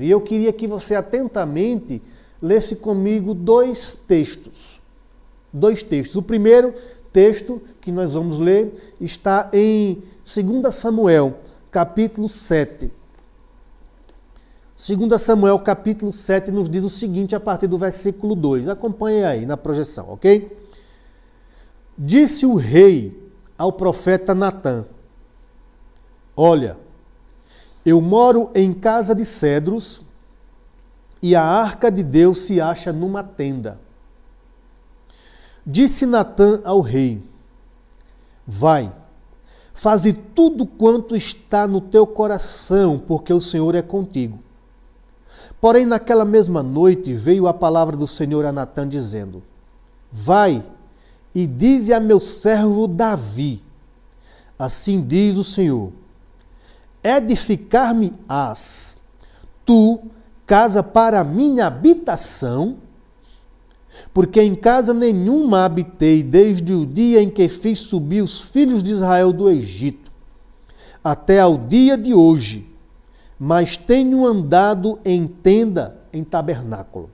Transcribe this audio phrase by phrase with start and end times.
[0.00, 2.02] E eu queria que você atentamente
[2.40, 4.80] lesse comigo dois textos.
[5.52, 6.16] Dois textos.
[6.16, 6.74] O primeiro
[7.12, 11.38] texto que nós vamos ler está em 2 Samuel,
[11.70, 12.90] capítulo 7.
[14.76, 18.68] 2 Samuel, capítulo 7, nos diz o seguinte a partir do versículo 2.
[18.68, 20.50] Acompanhe aí na projeção, ok?
[21.96, 24.84] Disse o rei ao profeta Natã:
[26.36, 26.76] Olha,
[27.84, 30.02] eu moro em casa de cedros
[31.22, 33.80] e a arca de Deus se acha numa tenda.
[35.66, 37.22] Disse Natã ao rei:
[38.46, 38.92] Vai,
[39.72, 44.38] faze tudo quanto está no teu coração, porque o Senhor é contigo.
[45.60, 49.42] Porém, naquela mesma noite veio a palavra do Senhor a Natã, dizendo:
[50.12, 50.62] Vai
[51.34, 53.62] e dize a meu servo Davi:
[54.58, 55.90] Assim diz o Senhor:
[57.04, 58.98] Edificar-me-ás
[59.64, 60.00] tu
[60.46, 62.78] casa para minha habitação,
[64.12, 68.90] porque em casa nenhuma habitei desde o dia em que fiz subir os filhos de
[68.90, 70.10] Israel do Egito,
[71.02, 72.70] até ao dia de hoje,
[73.38, 77.10] mas tenho andado em tenda, em tabernáculo.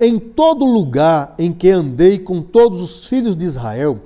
[0.00, 4.00] Em todo lugar em que andei com todos os filhos de Israel,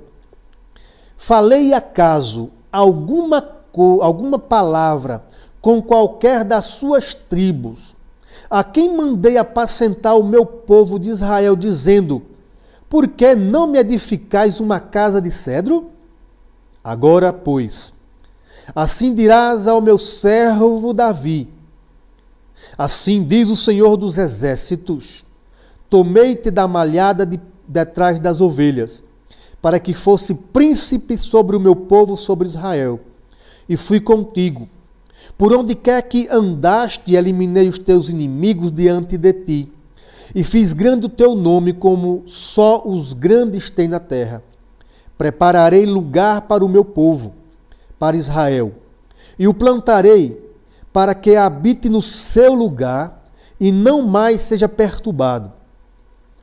[1.15, 3.41] falei acaso alguma,
[4.01, 5.23] alguma palavra
[5.61, 7.95] com qualquer das suas tribos,
[8.49, 12.21] a quem mandei apacentar o meu povo de Israel, dizendo:
[12.89, 15.91] Por que não me edificais uma casa de cedro?
[16.83, 17.93] Agora, pois,
[18.73, 21.49] assim dirás ao meu servo Davi:
[22.77, 25.25] Assim diz o Senhor dos exércitos:
[25.89, 29.03] Tomei-te da malhada de, detrás das ovelhas,
[29.61, 32.99] para que fosse príncipe sobre o meu povo, sobre Israel.
[33.67, 34.67] E fui contigo.
[35.37, 39.73] Por onde quer que andaste, eliminei os teus inimigos diante de ti.
[40.33, 44.43] E fiz grande o teu nome, como só os grandes têm na terra.
[45.17, 47.33] Prepararei lugar para o meu povo,
[47.97, 48.73] para Israel.
[49.37, 50.45] E o plantarei
[50.93, 53.25] para que habite no seu lugar
[53.59, 55.51] e não mais seja perturbado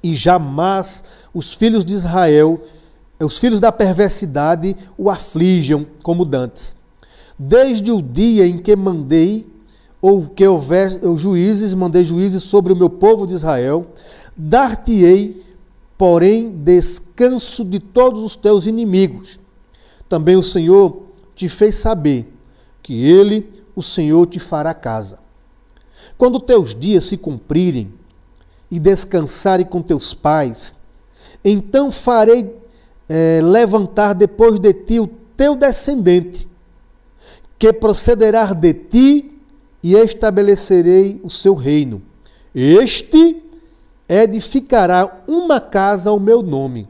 [0.04, 2.62] e jamais os filhos de Israel,
[3.19, 6.76] os filhos da perversidade, o aflijam como dantes.
[7.39, 9.47] Desde o dia em que mandei,
[10.00, 13.87] ou que houver juízes, mandei juízes sobre o meu povo de Israel,
[14.37, 15.43] dar-te-ei,
[15.97, 19.39] porém, descanso de todos os teus inimigos.
[20.09, 22.33] Também o Senhor te fez saber
[22.83, 25.19] que ele, o Senhor, te fará casa.
[26.19, 27.93] Quando teus dias se cumprirem,
[28.71, 30.75] e descansares com teus pais,
[31.44, 32.56] então farei
[33.09, 36.49] é, levantar depois de ti o teu descendente,
[37.59, 39.41] que procederá de ti
[39.82, 42.03] e estabelecerei o seu reino.
[42.54, 43.42] Este
[44.09, 46.88] edificará uma casa ao meu nome,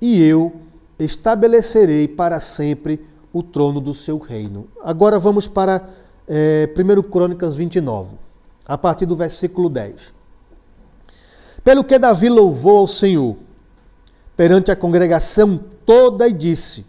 [0.00, 0.52] e eu
[0.98, 3.00] estabelecerei para sempre
[3.32, 4.68] o trono do seu reino.
[4.82, 5.88] Agora vamos para
[6.28, 8.16] é, 1 Crônicas 29,
[8.66, 10.12] a partir do versículo 10.
[11.64, 13.36] Pelo que Davi louvou ao Senhor
[14.36, 16.84] perante a congregação toda e disse: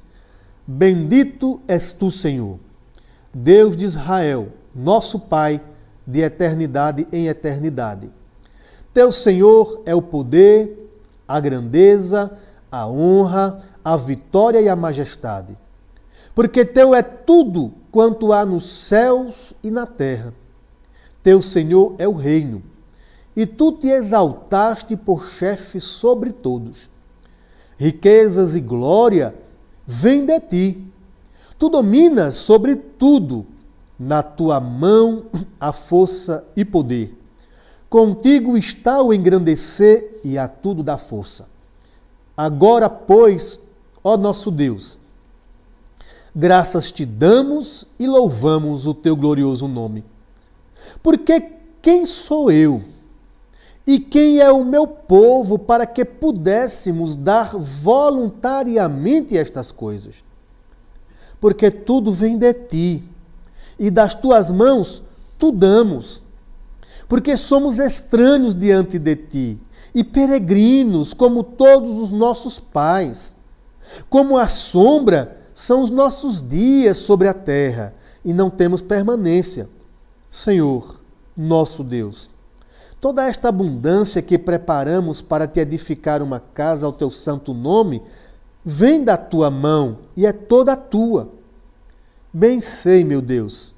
[0.66, 2.58] Bendito és tu, Senhor,
[3.34, 5.62] Deus de Israel, nosso Pai,
[6.06, 8.12] de eternidade em eternidade.
[8.94, 10.92] Teu Senhor é o poder,
[11.28, 12.32] a grandeza,
[12.72, 15.58] a honra, a vitória e a majestade.
[16.36, 20.34] Porque teu é tudo quanto há nos céus e na terra.
[21.22, 22.62] Teu Senhor é o reino
[23.36, 26.92] e tu te exaltaste por chefe sobre todos.
[27.78, 29.34] Riquezas e glória
[29.86, 30.93] vêm de ti.
[31.64, 33.46] Tu dominas sobre tudo,
[33.98, 37.18] na tua mão a força e poder.
[37.90, 41.48] Contigo está o engrandecer e a tudo dar força.
[42.36, 43.62] Agora, pois,
[44.04, 45.00] ó nosso Deus,
[46.36, 50.04] graças te damos e louvamos o teu glorioso nome.
[51.02, 51.50] Porque
[51.82, 52.84] quem sou eu?
[53.88, 60.26] E quem é o meu povo para que pudéssemos dar voluntariamente estas coisas?
[61.44, 63.04] Porque tudo vem de ti,
[63.78, 65.04] e das tuas mãos
[65.38, 66.22] tu damos.
[67.06, 69.62] Porque somos estranhos diante de ti,
[69.94, 73.34] e peregrinos, como todos os nossos pais.
[74.10, 77.94] Como a sombra são os nossos dias sobre a terra,
[78.24, 79.68] e não temos permanência.
[80.30, 80.98] Senhor,
[81.36, 82.30] nosso Deus,
[83.04, 88.02] Toda esta abundância que preparamos para te edificar uma casa ao teu santo nome,
[88.64, 91.32] vem da tua mão e é toda tua.
[92.32, 93.76] Bem sei, meu Deus,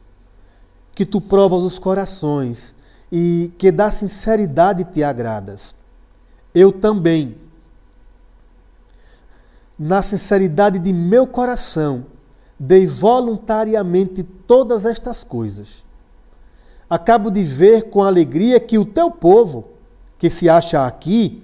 [0.94, 2.76] que tu provas os corações
[3.12, 5.76] e que da sinceridade te agradas.
[6.54, 7.36] Eu também,
[9.78, 12.06] na sinceridade de meu coração,
[12.58, 15.84] dei voluntariamente todas estas coisas.
[16.90, 19.66] Acabo de ver com alegria que o teu povo,
[20.18, 21.44] que se acha aqui,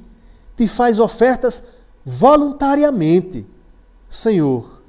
[0.55, 1.63] te faz ofertas
[2.05, 3.45] voluntariamente.
[4.07, 4.81] Senhor,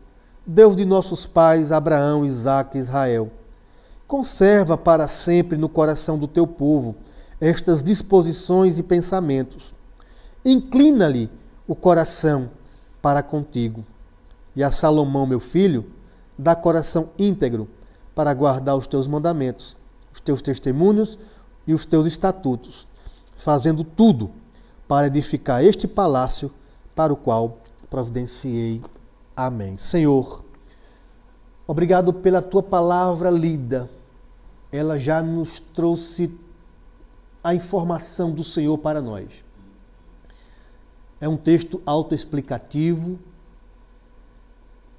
[0.46, 3.30] Deus de nossos pais, Abraão, Isaque e Israel,
[4.06, 6.96] conserva para sempre no coração do teu povo
[7.40, 9.74] estas disposições e pensamentos.
[10.44, 11.30] Inclina-lhe
[11.66, 12.50] o coração
[13.00, 13.84] para contigo.
[14.54, 15.86] E a Salomão, meu filho,
[16.38, 17.68] dá coração íntegro
[18.14, 19.76] para guardar os teus mandamentos,
[20.12, 21.18] os teus testemunhos
[21.66, 22.86] e os teus estatutos,
[23.34, 24.30] fazendo tudo
[24.86, 26.50] para edificar este palácio
[26.94, 27.58] para o qual
[27.90, 28.80] providenciei.
[29.36, 29.76] Amém.
[29.76, 30.44] Senhor,
[31.66, 33.88] obrigado pela tua palavra lida.
[34.70, 36.34] Ela já nos trouxe
[37.42, 39.44] a informação do Senhor para nós.
[41.20, 43.18] É um texto autoexplicativo.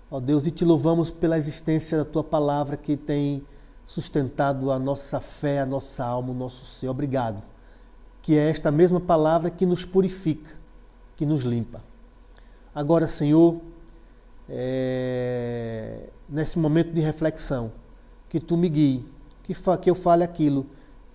[0.10, 3.44] Ó Deus, e te louvamos pela existência da tua palavra que tem
[3.86, 6.88] sustentado a nossa fé, a nossa alma, o nosso ser.
[6.88, 7.42] Obrigado.
[8.22, 10.52] Que é esta mesma palavra que nos purifica,
[11.16, 11.82] que nos limpa.
[12.74, 13.62] Agora, Senhor,
[14.50, 17.72] é, nesse momento de reflexão,
[18.30, 19.06] que tu me guie,
[19.44, 20.66] que, que eu fale aquilo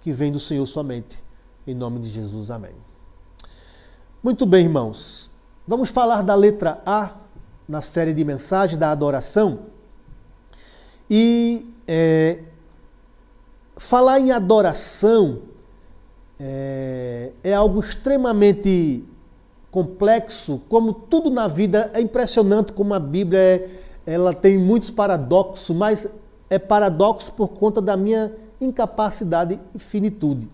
[0.01, 1.23] que vem do Senhor somente.
[1.67, 2.75] Em nome de Jesus, amém.
[4.23, 5.31] Muito bem, irmãos.
[5.67, 7.17] Vamos falar da letra A
[7.69, 9.67] na série de mensagens da adoração.
[11.11, 12.43] E é,
[13.77, 15.43] falar em adoração
[16.39, 19.05] é, é algo extremamente
[19.71, 23.69] complexo, como tudo na vida é impressionante como a Bíblia é,
[24.07, 26.09] ela tem muitos paradoxos, mas
[26.49, 30.49] é paradoxo por conta da minha incapacidade e finitude.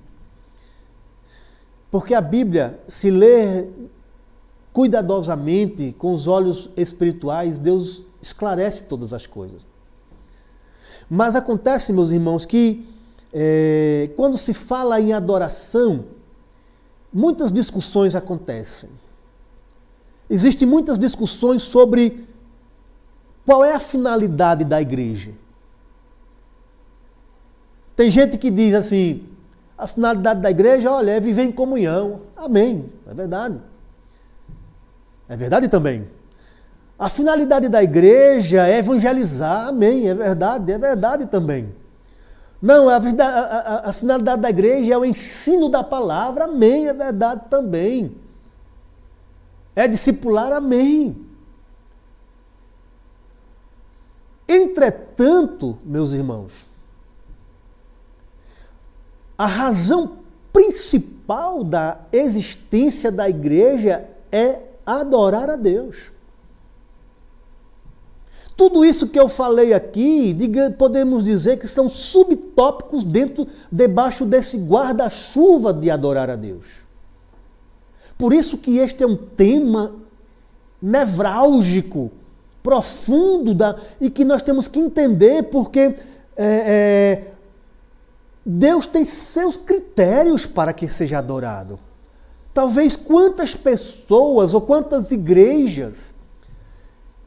[1.90, 3.70] Porque a Bíblia, se ler
[4.72, 9.64] cuidadosamente, com os olhos espirituais, Deus esclarece todas as coisas.
[11.08, 12.88] Mas acontece, meus irmãos, que
[13.32, 16.06] é, quando se fala em adoração,
[17.12, 18.90] muitas discussões acontecem.
[20.28, 22.26] Existem muitas discussões sobre
[23.44, 25.32] qual é a finalidade da igreja.
[27.94, 29.26] Tem gente que diz assim:
[29.76, 32.22] a finalidade da igreja, olha, é viver em comunhão.
[32.36, 32.90] Amém.
[33.06, 33.60] É verdade.
[35.28, 36.08] É verdade também.
[36.98, 39.68] A finalidade da igreja é evangelizar.
[39.68, 40.08] Amém.
[40.08, 40.72] É verdade.
[40.72, 41.74] É verdade também.
[42.62, 46.44] Não, a, a, a, a finalidade da igreja é o ensino da palavra.
[46.44, 46.88] Amém.
[46.88, 48.16] É verdade também.
[49.74, 50.52] É discipular.
[50.52, 51.16] Amém.
[54.46, 56.66] Entretanto, meus irmãos,
[59.36, 60.18] a razão
[60.52, 66.12] principal da existência da igreja é adorar a Deus.
[68.56, 70.36] Tudo isso que eu falei aqui,
[70.78, 76.83] podemos dizer que são subtópicos dentro, debaixo desse guarda-chuva de adorar a Deus.
[78.16, 79.94] Por isso que este é um tema
[80.80, 82.12] nevrálgico,
[82.62, 85.94] profundo, da, e que nós temos que entender, porque é,
[86.36, 87.32] é,
[88.44, 91.78] Deus tem seus critérios para que seja adorado.
[92.52, 96.14] Talvez quantas pessoas ou quantas igrejas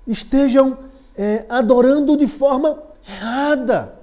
[0.06, 0.78] estejam
[1.18, 3.96] é, adorando de forma errada.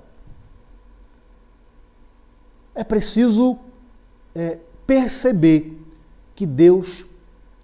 [2.75, 3.57] É preciso
[4.35, 5.84] é, perceber
[6.35, 7.07] que Deus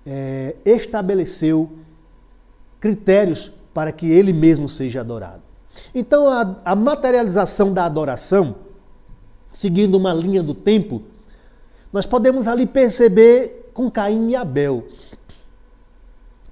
[0.07, 1.71] é, estabeleceu
[2.81, 5.43] critérios para que Ele mesmo seja adorado.
[5.95, 8.57] Então, a, a materialização da adoração
[9.51, 11.03] seguindo uma linha do tempo,
[11.93, 14.85] nós podemos ali perceber com Caim e Abel.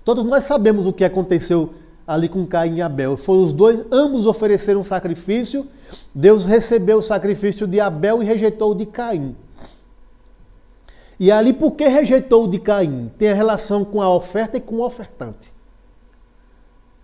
[0.05, 1.73] Todos nós sabemos o que aconteceu
[2.07, 3.17] ali com Caim e Abel.
[3.17, 5.67] Foram os dois, ambos ofereceram sacrifício.
[6.15, 9.37] Deus recebeu o sacrifício de Abel e rejeitou o de Caim.
[11.19, 13.11] E ali, por que rejeitou o de Caim?
[13.19, 15.53] Tem a relação com a oferta e com o ofertante.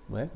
[0.08, 0.30] Não é?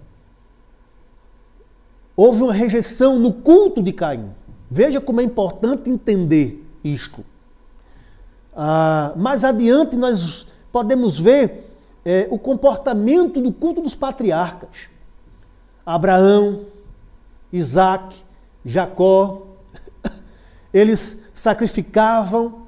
[2.16, 4.34] Houve uma rejeição no culto de Caim.
[4.68, 7.24] Veja como é importante entender isto.
[8.54, 11.72] Ah, mais adiante nós podemos ver
[12.04, 14.88] é, o comportamento do culto dos patriarcas.
[15.86, 16.66] Abraão,
[17.52, 18.16] Isaac,
[18.64, 19.46] Jacó,
[20.74, 22.67] eles sacrificavam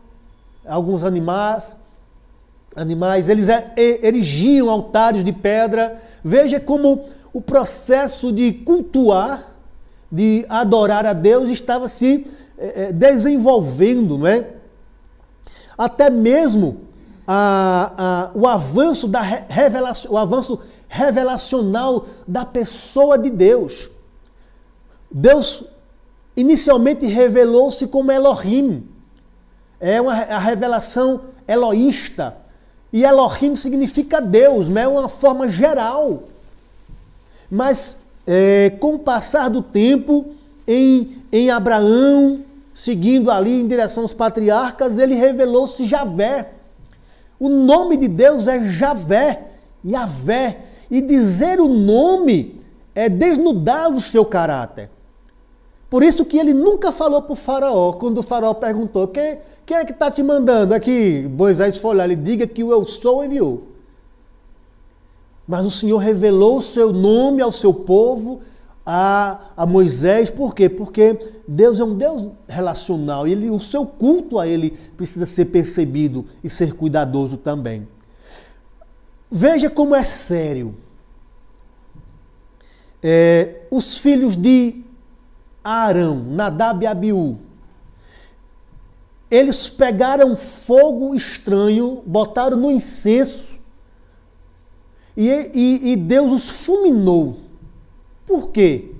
[0.66, 1.76] alguns animais,
[2.76, 6.00] animais, eles erigiam altares de pedra.
[6.22, 9.50] Veja como o processo de cultuar
[10.10, 12.26] de adorar a Deus estava se
[12.58, 14.48] é, desenvolvendo, não é?
[15.78, 16.82] Até mesmo
[17.26, 23.90] a, a, o avanço da revelação, o avanço revelacional da pessoa de Deus.
[25.10, 25.64] Deus
[26.36, 28.86] inicialmente revelou-se como Elohim.
[29.80, 32.36] É uma, a revelação eloísta.
[32.92, 36.24] E Elohim significa Deus, não é uma forma geral.
[37.50, 40.34] Mas é, com o passar do tempo,
[40.66, 46.50] em, em Abraão, seguindo ali em direção aos patriarcas, ele revelou-se Javé.
[47.38, 49.48] O nome de Deus é Javé,
[49.84, 50.58] Yavé.
[50.90, 52.60] E dizer o nome
[52.94, 54.90] é desnudar o seu caráter.
[55.90, 59.76] Por isso que ele nunca falou para o faraó, quando o faraó perguntou, quem, quem
[59.76, 61.28] é que está te mandando aqui?
[61.36, 63.66] Moisés foi lá, ele diga que o eu sou enviou.
[65.48, 68.40] Mas o Senhor revelou o seu nome ao seu povo,
[68.86, 70.68] a, a Moisés, por quê?
[70.68, 75.46] Porque Deus é um Deus relacional e ele, o seu culto a Ele precisa ser
[75.46, 77.86] percebido e ser cuidadoso também.
[79.30, 80.74] Veja como é sério.
[83.02, 84.84] É, os filhos de
[85.62, 87.38] Arão, Nadab e Abiú,
[89.30, 93.58] eles pegaram fogo estranho, botaram no incenso
[95.16, 97.36] e, e, e Deus os fulminou.
[98.26, 98.92] Por quê?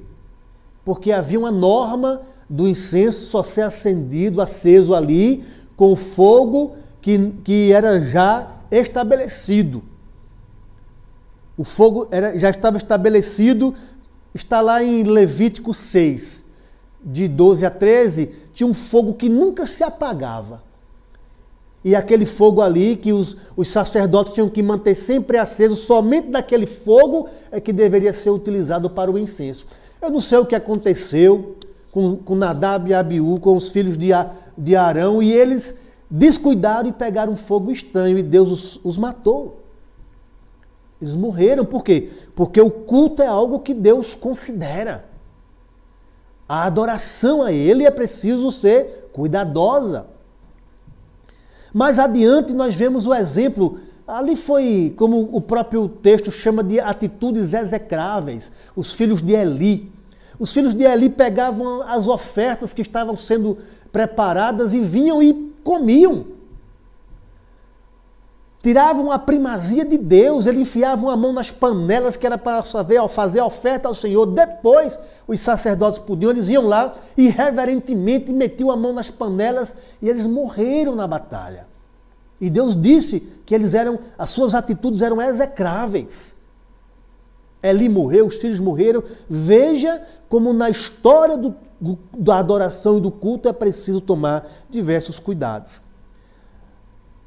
[0.84, 5.44] Porque havia uma norma do incenso só ser acendido, aceso ali,
[5.76, 9.82] com fogo que, que era já estabelecido.
[11.56, 13.74] O fogo era, já estava estabelecido,
[14.34, 16.46] está lá em Levítico 6,
[17.02, 20.62] de 12 a 13, tinha um fogo que nunca se apagava.
[21.82, 26.66] E aquele fogo ali que os, os sacerdotes tinham que manter sempre aceso, somente daquele
[26.66, 29.66] fogo é que deveria ser utilizado para o incenso.
[30.00, 31.56] Eu não sei o que aconteceu
[31.90, 34.10] com, com Nadab e Abiú, com os filhos de,
[34.56, 35.78] de Arão, e eles
[36.10, 39.60] descuidaram e pegaram um fogo estranho e Deus os, os matou.
[41.00, 42.10] Eles morreram, por quê?
[42.34, 45.09] Porque o culto é algo que Deus considera.
[46.50, 50.08] A adoração a Ele é preciso ser cuidadosa.
[51.72, 57.54] Mais adiante nós vemos o exemplo, ali foi como o próprio texto chama de atitudes
[57.54, 59.92] execráveis, os filhos de Eli.
[60.40, 63.56] Os filhos de Eli pegavam as ofertas que estavam sendo
[63.92, 66.26] preparadas e vinham e comiam.
[68.62, 73.00] Tiravam a primazia de Deus, eles enfiavam a mão nas panelas que era para fazer,
[73.00, 74.26] oferta ao Senhor.
[74.26, 80.10] Depois, os sacerdotes podiam, eles iam lá e reverentemente metiam a mão nas panelas e
[80.10, 81.66] eles morreram na batalha.
[82.38, 86.36] E Deus disse que eles eram, as suas atitudes eram execráveis.
[87.62, 89.02] Eli morreu, os filhos morreram.
[89.28, 91.54] Veja como na história do,
[92.16, 95.80] da adoração e do culto é preciso tomar diversos cuidados.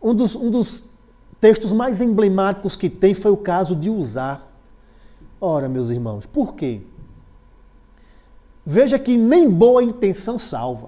[0.02, 0.93] Um dos, um dos
[1.44, 4.50] textos mais emblemáticos que tem foi o caso de usar.
[5.42, 6.80] Ora, meus irmãos, por quê?
[8.66, 10.88] Veja que nem boa intenção salva.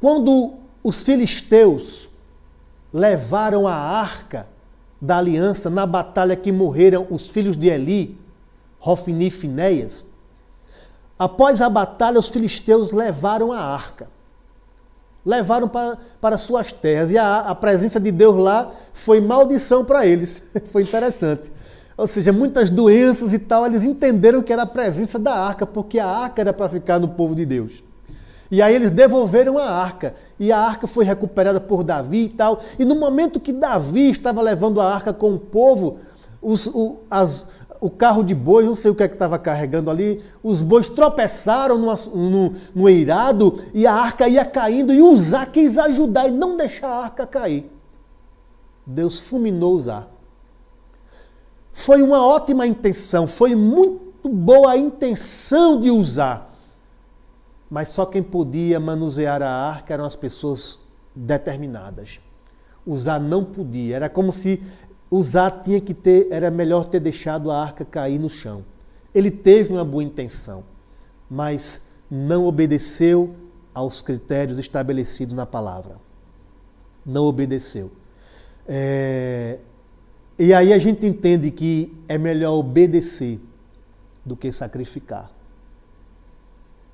[0.00, 2.10] Quando os filisteus
[2.92, 4.48] levaram a arca
[5.00, 8.18] da aliança na batalha que morreram os filhos de Eli,
[8.80, 10.04] Rofini e Finéias,
[11.16, 14.08] após a batalha os filisteus levaram a arca
[15.24, 17.10] levaram para, para suas terras.
[17.10, 20.42] E a, a presença de Deus lá foi maldição para eles.
[20.72, 21.50] foi interessante.
[21.96, 25.98] Ou seja, muitas doenças e tal, eles entenderam que era a presença da arca, porque
[25.98, 27.84] a arca era para ficar no povo de Deus.
[28.50, 30.14] E aí eles devolveram a arca.
[30.38, 32.60] E a arca foi recuperada por Davi e tal.
[32.78, 35.98] E no momento que Davi estava levando a arca com o povo,
[36.42, 37.46] os, o, as,
[37.80, 40.88] o carro de bois, não sei o que é que estava carregando ali, os bois
[40.88, 46.30] tropeçaram no, no, no eirado e a arca ia caindo e Uzá quis ajudar e
[46.30, 47.70] não deixar a arca cair.
[48.84, 50.08] Deus fulminou Uzá.
[51.72, 56.50] Foi uma ótima intenção, foi muito boa a intenção de usar.
[57.70, 60.80] Mas só quem podia manusear a arca eram as pessoas
[61.14, 62.20] determinadas.
[62.84, 63.96] Usar não podia.
[63.96, 64.60] Era como se
[65.10, 68.64] Usar tinha que ter, era melhor ter deixado a arca cair no chão.
[69.12, 70.62] Ele teve uma boa intenção,
[71.28, 73.34] mas não obedeceu
[73.74, 75.96] aos critérios estabelecidos na palavra.
[77.04, 77.90] Não obedeceu.
[78.68, 79.58] É...
[80.38, 83.40] E aí a gente entende que é melhor obedecer
[84.24, 85.30] do que sacrificar.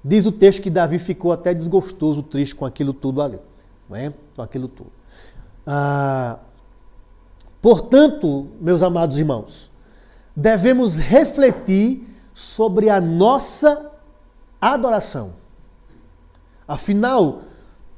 [0.03, 3.39] Diz o texto que Davi ficou até desgostoso, triste com aquilo tudo ali.
[3.89, 4.13] Não é?
[4.35, 4.91] Com aquilo tudo.
[5.67, 6.39] Ah,
[7.67, 9.73] Portanto, meus amados irmãos,
[10.37, 13.91] devemos refletir sobre a nossa
[14.61, 15.35] adoração.
[16.69, 17.41] Afinal,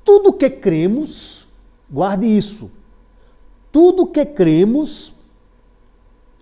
[0.02, 1.48] tudo que cremos,
[1.90, 2.70] guarde isso,
[3.70, 5.12] tudo que cremos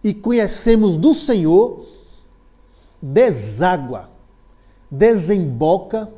[0.05, 1.85] e conhecemos do Senhor
[3.03, 4.09] deságua,
[4.89, 6.09] desemboca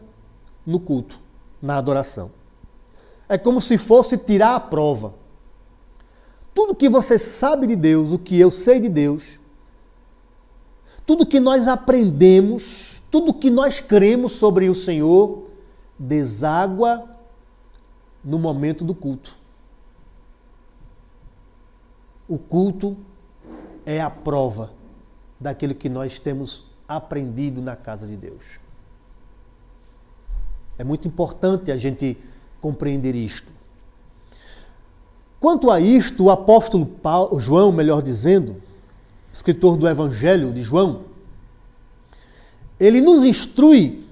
[0.67, 1.19] no culto,
[1.63, 2.31] na adoração.
[3.27, 5.15] É como se fosse tirar a prova.
[6.59, 9.39] Tudo que você sabe de Deus, o que eu sei de Deus,
[11.07, 15.47] tudo que nós aprendemos, tudo que nós cremos sobre o Senhor,
[15.97, 17.09] deságua
[18.25, 19.37] no momento do culto.
[22.27, 22.97] O culto
[23.87, 24.73] é a prova
[25.39, 28.59] daquilo que nós temos aprendido na casa de Deus.
[30.77, 32.19] É muito importante a gente
[32.61, 33.58] compreender isto.
[35.41, 38.57] Quanto a isto, o apóstolo Paulo, João, melhor dizendo,
[39.33, 41.03] escritor do Evangelho de João,
[42.79, 44.05] ele nos instrui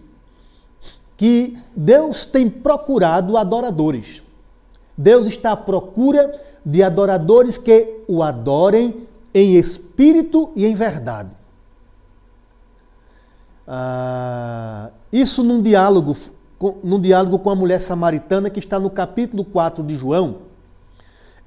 [1.17, 4.23] que Deus tem procurado adoradores.
[4.97, 6.33] Deus está à procura
[6.65, 11.37] de adoradores que o adorem em espírito e em verdade.
[13.67, 16.17] Ah, isso num diálogo,
[16.83, 20.46] num diálogo com a mulher samaritana que está no capítulo 4 de João.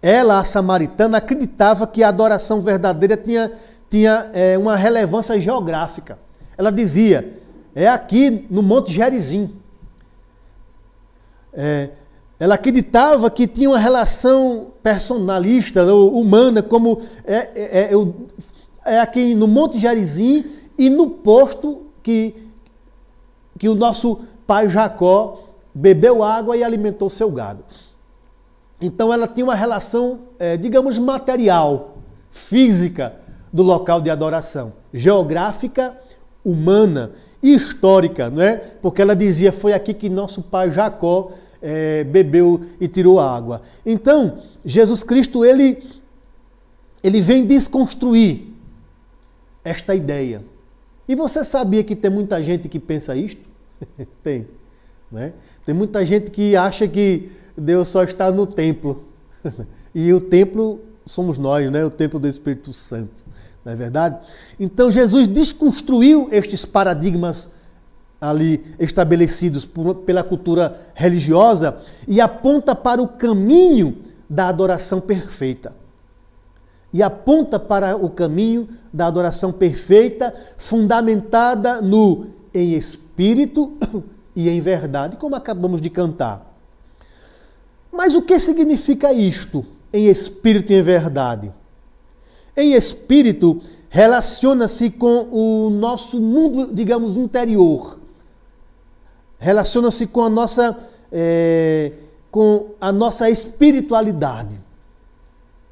[0.01, 3.51] Ela, a samaritana, acreditava que a adoração verdadeira tinha,
[3.89, 6.17] tinha é, uma relevância geográfica.
[6.57, 7.37] Ela dizia:
[7.75, 9.53] é aqui no Monte Gerizim.
[11.53, 11.89] É,
[12.39, 17.89] ela acreditava que tinha uma relação personalista, humana, como é, é,
[18.85, 20.45] é, é aqui no Monte Gerizim
[20.77, 22.33] e no posto que,
[23.57, 27.63] que o nosso pai Jacó bebeu água e alimentou seu gado.
[28.81, 31.97] Então ela tinha uma relação, é, digamos, material,
[32.29, 33.15] física
[33.51, 35.97] do local de adoração, geográfica,
[36.45, 38.55] humana e histórica, não é?
[38.81, 41.31] Porque ela dizia: foi aqui que nosso pai Jacó
[41.61, 43.61] é, bebeu e tirou água.
[43.85, 45.83] Então, Jesus Cristo, ele,
[47.03, 48.47] ele vem desconstruir
[49.63, 50.43] esta ideia.
[51.07, 53.41] E você sabia que tem muita gente que pensa isto?
[54.23, 54.47] tem.
[55.11, 55.33] Né?
[55.65, 59.03] Tem muita gente que acha que Deus só está no templo.
[59.93, 61.83] e o templo somos nós, né?
[61.83, 63.11] o templo do Espírito Santo.
[63.63, 64.17] Não é verdade?
[64.59, 67.49] Então Jesus desconstruiu estes paradigmas
[68.21, 73.97] ali estabelecidos por, pela cultura religiosa e aponta para o caminho
[74.29, 75.73] da adoração perfeita.
[76.91, 83.77] E aponta para o caminho da adoração perfeita, fundamentada no em espírito
[84.35, 86.48] e em verdade, como acabamos de cantar.
[87.91, 91.53] Mas o que significa isto, em espírito e em verdade?
[92.55, 97.99] Em espírito, relaciona-se com o nosso mundo, digamos, interior.
[99.37, 100.77] Relaciona-se com a nossa
[101.11, 101.93] é,
[102.29, 104.55] com a nossa espiritualidade.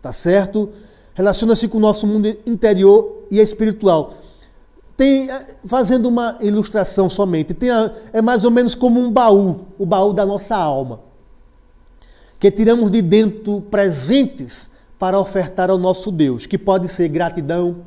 [0.01, 0.69] Tá certo?
[1.13, 4.13] Relaciona-se com o nosso mundo interior e espiritual.
[4.95, 5.29] Tem,
[5.65, 10.11] fazendo uma ilustração somente, tem a, é mais ou menos como um baú, o baú
[10.11, 11.01] da nossa alma,
[12.39, 17.77] que tiramos de dentro presentes para ofertar ao nosso Deus, que pode ser gratidão,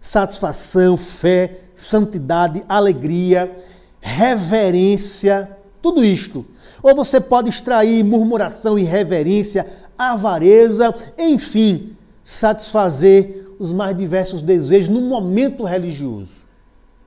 [0.00, 3.56] satisfação, fé, santidade, alegria,
[4.00, 6.44] reverência, tudo isto.
[6.82, 9.66] Ou você pode extrair murmuração, irreverência,
[9.98, 16.46] avareza, enfim, satisfazer os mais diversos desejos no momento religioso.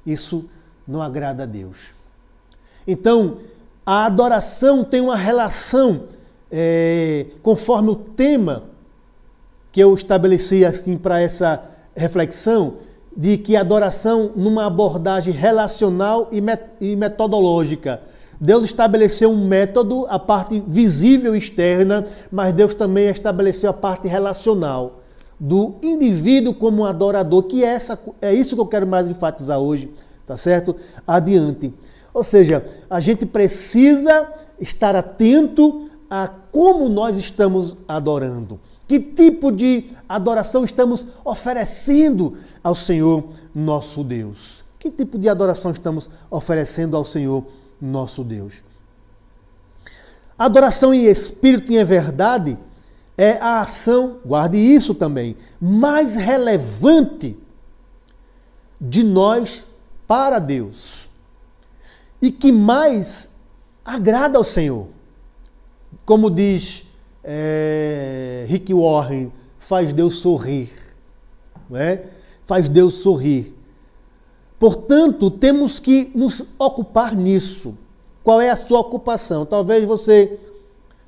[0.06, 0.48] Isso
[0.88, 1.96] não agrada a Deus.
[2.86, 3.38] Então,
[3.86, 6.04] a adoração tem uma relação,
[6.56, 8.66] é, conforme o tema
[9.72, 11.64] que eu estabeleci assim para essa
[11.96, 12.76] reflexão,
[13.18, 18.02] de que adoração, numa abordagem relacional e metodológica,
[18.40, 25.02] Deus estabeleceu um método, a parte visível externa, mas Deus também estabeleceu a parte relacional
[25.40, 29.92] do indivíduo como adorador, que é, essa, é isso que eu quero mais enfatizar hoje,
[30.26, 30.76] tá certo?
[31.08, 31.74] Adiante.
[32.14, 34.28] Ou seja, a gente precisa
[34.60, 35.86] estar atento
[36.16, 38.60] a como nós estamos adorando.
[38.88, 43.24] Que tipo de adoração estamos oferecendo ao Senhor
[43.56, 44.64] nosso Deus?
[44.78, 47.44] Que tipo de adoração estamos oferecendo ao Senhor
[47.82, 48.64] nosso Deus?
[50.38, 52.60] Adoração em espírito e em verdade
[53.18, 57.36] é a ação, guarde isso também, mais relevante
[58.80, 59.66] de nós
[60.06, 61.10] para Deus
[62.22, 63.32] e que mais
[63.84, 64.94] agrada ao Senhor.
[66.06, 66.86] Como diz
[67.24, 70.70] é, Rick Warren, faz Deus sorrir.
[71.70, 72.04] Não é?
[72.44, 73.56] Faz Deus sorrir.
[74.60, 77.78] Portanto, temos que nos ocupar nisso.
[78.24, 79.46] Qual é a sua ocupação?
[79.46, 80.40] Talvez você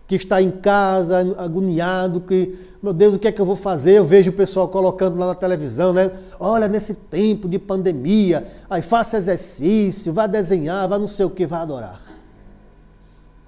[0.07, 3.93] que está em casa, agoniado, que, meu Deus, o que é que eu vou fazer?
[3.93, 6.11] Eu vejo o pessoal colocando lá na televisão, né?
[6.39, 11.45] Olha, nesse tempo de pandemia, aí faça exercício, vá desenhar, vá não sei o que,
[11.45, 12.01] vá adorar.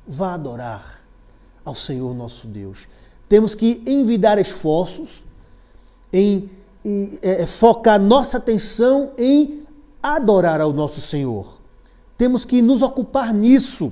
[0.07, 0.96] Vá adorar
[1.67, 2.87] ao Senhor nosso Deus.
[3.27, 5.25] Temos que envidar esforços
[6.13, 6.49] em,
[6.83, 9.63] em é, focar nossa atenção em
[10.01, 11.59] adorar ao nosso Senhor.
[12.17, 13.91] Temos que nos ocupar nisso.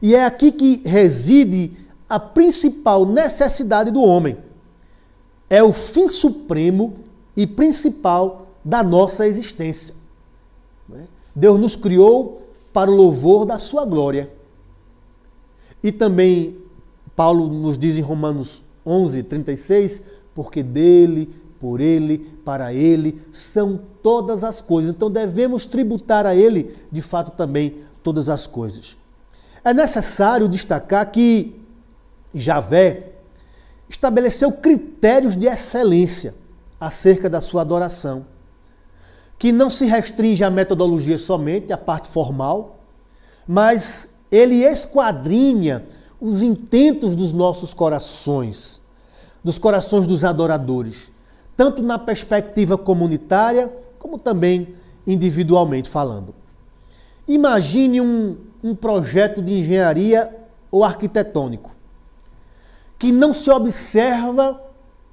[0.00, 1.72] E é aqui que reside
[2.08, 4.38] a principal necessidade do homem.
[5.50, 6.94] É o fim supremo
[7.36, 9.94] e principal da nossa existência.
[10.88, 11.08] Né?
[11.34, 14.30] Deus nos criou para o louvor da sua glória.
[15.82, 16.67] E também
[17.18, 20.02] Paulo nos diz em Romanos 11, 36,
[20.32, 21.28] porque dele,
[21.58, 24.92] por ele, para ele são todas as coisas.
[24.94, 28.96] Então devemos tributar a ele, de fato, também todas as coisas.
[29.64, 31.60] É necessário destacar que
[32.32, 33.14] Javé
[33.88, 36.36] estabeleceu critérios de excelência
[36.78, 38.26] acerca da sua adoração,
[39.36, 42.78] que não se restringe à metodologia somente, à parte formal,
[43.44, 45.84] mas ele esquadrinha
[46.20, 48.80] os intentos dos nossos corações,
[49.42, 51.10] dos corações dos adoradores,
[51.56, 54.68] tanto na perspectiva comunitária, como também
[55.06, 56.34] individualmente falando.
[57.26, 60.34] Imagine um, um projeto de engenharia
[60.70, 61.78] ou arquitetônico
[62.98, 64.60] que não se observa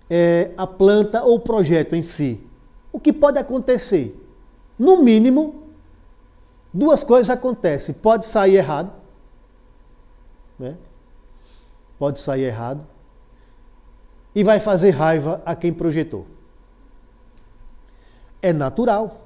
[0.10, 2.42] é, a planta ou o projeto em si.
[2.92, 4.20] O que pode acontecer?
[4.78, 5.64] No mínimo,
[6.74, 7.96] duas coisas acontecem.
[7.96, 8.92] Pode sair errado.
[10.58, 10.76] Né?
[11.98, 12.86] Pode sair errado.
[14.34, 16.26] E vai fazer raiva a quem projetou.
[18.42, 19.22] É natural.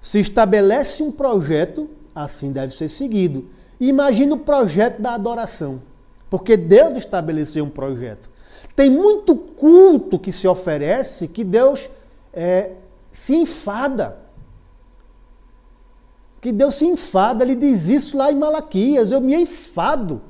[0.00, 3.46] Se estabelece um projeto assim deve ser seguido.
[3.78, 5.80] imagina o projeto da adoração,
[6.28, 8.28] porque Deus estabeleceu um projeto.
[8.76, 11.88] Tem muito culto que se oferece que Deus
[12.32, 12.72] é,
[13.10, 14.18] se enfada.
[16.40, 20.22] Que Deus se enfada, ele diz isso lá em Malaquias, eu me enfado.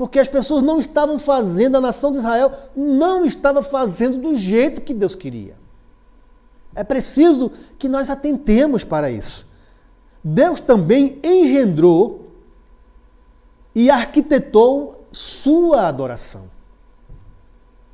[0.00, 4.80] Porque as pessoas não estavam fazendo, a nação de Israel não estava fazendo do jeito
[4.80, 5.54] que Deus queria.
[6.74, 9.46] É preciso que nós atentemos para isso.
[10.24, 12.30] Deus também engendrou
[13.74, 16.50] e arquitetou sua adoração.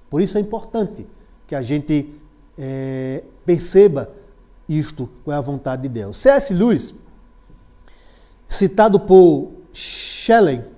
[0.09, 1.05] Por isso é importante
[1.45, 2.14] que a gente
[2.57, 4.12] é, perceba
[4.69, 6.19] isto com a vontade de Deus.
[6.19, 6.55] C.S.
[6.55, 6.95] Lewis,
[8.47, 10.76] citado por Shelley,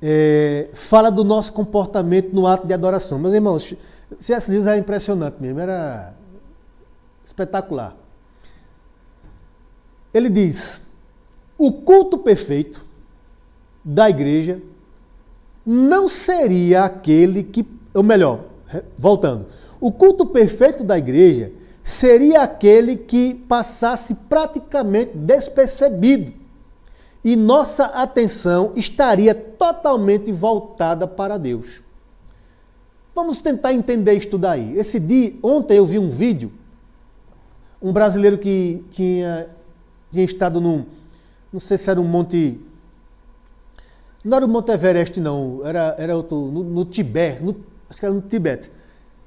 [0.00, 3.18] é, fala do nosso comportamento no ato de adoração.
[3.18, 3.74] Meus irmãos,
[4.18, 4.50] C.S.
[4.50, 6.14] Lewis é impressionante mesmo, era
[7.24, 7.96] espetacular.
[10.14, 10.82] Ele diz:
[11.56, 12.84] o culto perfeito
[13.84, 14.60] da igreja
[15.64, 18.44] não seria aquele que, ou melhor,
[18.96, 19.46] voltando,
[19.80, 26.37] o culto perfeito da igreja seria aquele que passasse praticamente despercebido
[27.24, 31.82] e nossa atenção estaria totalmente voltada para Deus.
[33.14, 34.78] Vamos tentar entender isso daí.
[34.78, 36.52] Esse dia, ontem eu vi um vídeo,
[37.82, 39.48] um brasileiro que tinha
[40.10, 40.84] tinha estado num.
[41.52, 42.60] Não sei se era um monte.
[44.24, 45.60] Não era o Monte Everest, não.
[45.64, 47.42] Era, era outro, no, no Tibete.
[47.42, 47.56] No,
[47.88, 48.70] acho que era no Tibete.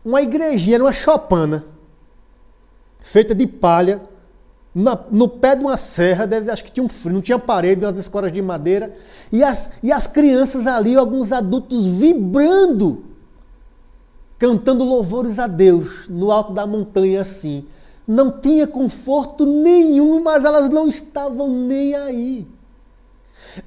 [0.04, 1.65] Uma igrejinha, era uma chopana.
[2.99, 4.01] Feita de palha.
[4.74, 7.84] Na, no pé de uma serra, deve, acho que tinha um frio, não tinha parede,
[7.84, 8.94] umas escoras de madeira.
[9.32, 13.04] E as, e as crianças ali, alguns adultos vibrando,
[14.40, 17.66] cantando louvores a Deus no alto da montanha assim
[18.08, 22.48] não tinha conforto nenhum, mas elas não estavam nem aí.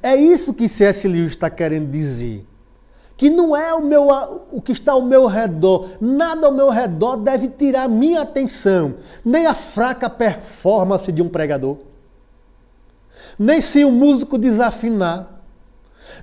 [0.02, 1.06] É isso que C.S.
[1.06, 2.44] Lewis está querendo dizer.
[3.16, 4.08] Que não é o, meu,
[4.50, 9.46] o que está ao meu redor, nada ao meu redor deve tirar minha atenção, nem
[9.46, 11.76] a fraca performance de um pregador,
[13.38, 15.34] nem se o músico desafinar,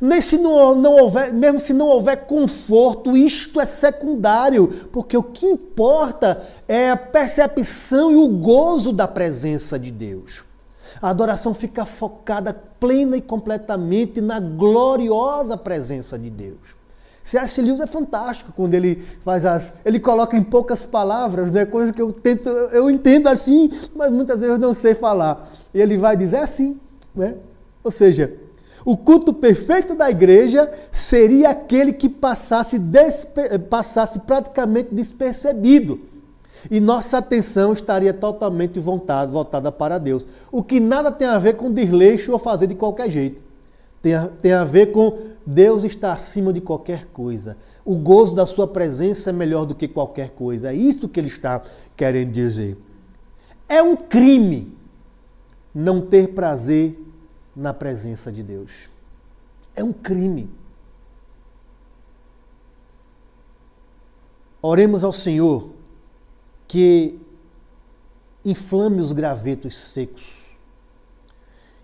[0.01, 5.23] nem se não, não houver, mesmo se não houver conforto, isto é secundário, porque o
[5.23, 10.43] que importa é a percepção e o gozo da presença de Deus.
[11.01, 16.80] A adoração fica focada plena e completamente na gloriosa presença de Deus.
[17.23, 17.61] C.S.
[17.61, 19.75] Lewis é fantástico quando ele faz as.
[19.85, 21.65] Ele coloca em poucas palavras, né?
[21.65, 25.49] Coisa que eu tento, eu entendo assim, mas muitas vezes eu não sei falar.
[25.73, 26.79] E ele vai dizer assim,
[27.15, 27.35] né?
[27.83, 28.33] Ou seja,
[28.83, 32.81] o culto perfeito da igreja seria aquele que passasse,
[33.69, 35.99] passasse praticamente despercebido.
[36.69, 40.27] E nossa atenção estaria totalmente voltada, voltada para Deus.
[40.51, 43.41] O que nada tem a ver com desleixo ou fazer de qualquer jeito.
[44.01, 47.57] Tem a, tem a ver com Deus está acima de qualquer coisa.
[47.83, 50.71] O gozo da sua presença é melhor do que qualquer coisa.
[50.71, 51.61] É isso que ele está
[51.95, 52.77] querendo dizer.
[53.67, 54.75] É um crime
[55.73, 56.99] não ter prazer
[57.55, 58.89] na presença de Deus.
[59.75, 60.49] É um crime.
[64.61, 65.69] Oremos ao Senhor
[66.67, 67.19] que
[68.45, 70.41] inflame os gravetos secos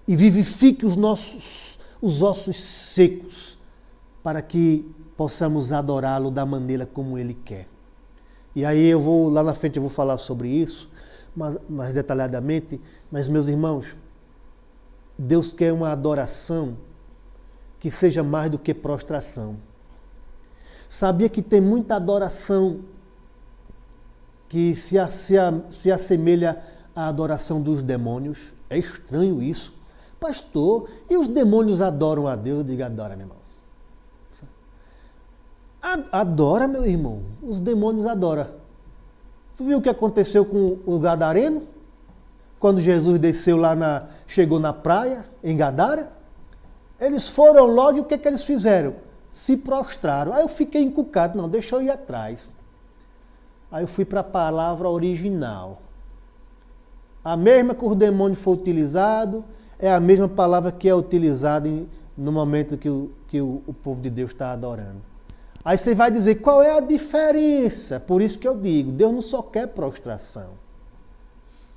[0.08, 3.58] e vivifique os nossos os ossos secos
[4.24, 7.68] para que possamos adorá-lo da maneira como ele quer.
[8.56, 10.90] E aí eu vou lá na frente eu vou falar sobre isso
[11.38, 12.82] mais, mais detalhadamente,
[13.12, 13.96] mas meus irmãos,
[15.18, 16.76] Deus quer uma adoração
[17.80, 19.58] que seja mais do que prostração.
[20.90, 22.82] Sabia que tem muita adoração
[24.50, 25.36] que se, se,
[25.70, 26.64] se assemelha
[26.96, 28.54] à adoração dos demônios?
[28.70, 29.77] É estranho isso.
[30.19, 32.60] Pastor, e os demônios adoram a Deus?
[32.60, 33.38] Eu digo, adora, meu irmão.
[36.12, 37.21] Adora, meu irmão.
[37.41, 38.47] Os demônios adoram.
[39.56, 41.63] Tu viu o que aconteceu com o Gadareno?
[42.60, 44.08] Quando Jesus desceu lá na.
[44.25, 46.12] chegou na praia, em Gadara?
[46.99, 48.95] Eles foram logo e o que, que eles fizeram?
[49.30, 50.34] Se prostraram.
[50.34, 52.51] Aí eu fiquei encucado, não, deixa eu ir atrás.
[53.71, 55.82] Aí eu fui para a palavra original.
[57.23, 59.43] A mesma que o demônio foi utilizado,
[59.80, 61.70] é a mesma palavra que é utilizada
[62.18, 65.02] no momento que o, que o, o povo de Deus está adorando.
[65.63, 68.00] Aí você vai dizer qual é a diferença.
[68.00, 70.52] Por isso que eu digo: Deus não só quer prostração,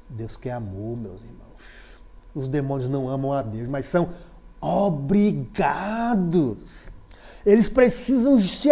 [0.08, 2.00] Deus quer amor, meus irmãos.
[2.34, 4.10] Os demônios não amam a Deus, mas são
[4.60, 6.10] obrigados.
[7.44, 8.68] Eles precisam se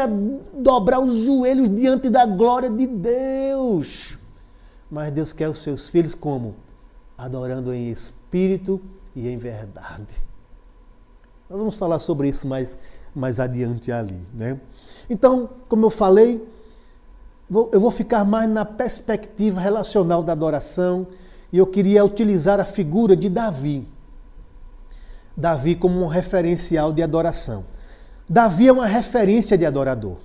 [0.55, 4.19] dobrar os joelhos diante da glória de Deus.
[4.91, 6.55] Mas Deus quer os seus filhos como?
[7.17, 8.81] Adorando em espírito
[9.19, 10.23] e em verdade.
[11.51, 12.73] Nós vamos falar sobre isso mais,
[13.15, 14.21] mais adiante ali.
[14.33, 14.61] Né?
[15.11, 16.47] Então, como eu falei,
[17.51, 21.07] eu vou ficar mais na perspectiva relacional da adoração
[21.53, 23.89] e eu queria utilizar a figura de Davi.
[25.37, 27.65] Davi como um referencial de adoração.
[28.29, 30.19] Davi é uma referência de adorador.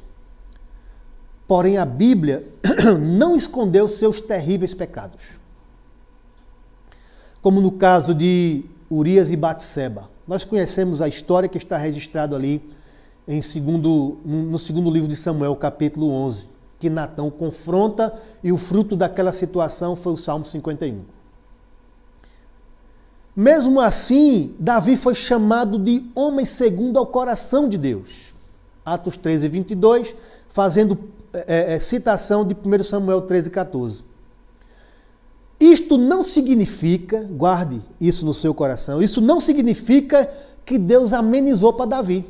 [1.47, 2.45] Porém, a Bíblia
[2.99, 5.39] não escondeu seus terríveis pecados.
[7.41, 10.10] Como no caso de Urias e Batseba.
[10.27, 12.62] Nós conhecemos a história que está registrada ali
[13.27, 16.47] em segundo, no segundo livro de Samuel, capítulo 11,
[16.79, 21.01] que Natão confronta e o fruto daquela situação foi o Salmo 51.
[23.36, 28.36] Mesmo assim, Davi foi chamado de homem segundo ao coração de Deus.
[28.86, 30.15] Atos 13, 22,
[30.47, 30.99] fazendo
[31.34, 34.03] é, é, citação de 1 Samuel 13, 14.
[35.60, 40.30] Isto não significa, guarde isso no seu coração, isso não significa
[40.66, 42.26] que Deus amenizou para Davi,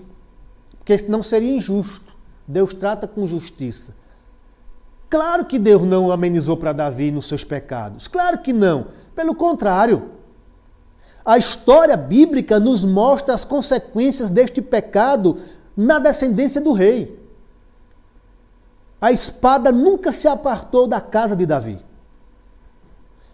[0.78, 2.14] porque isso não seria injusto.
[2.48, 3.96] Deus trata com justiça.
[5.10, 8.88] Claro que Deus não amenizou para Davi nos seus pecados, claro que não.
[9.16, 10.10] Pelo contrário,
[11.26, 15.38] a história bíblica nos mostra as consequências deste pecado
[15.76, 17.20] na descendência do rei.
[19.00, 21.80] A espada nunca se apartou da casa de Davi.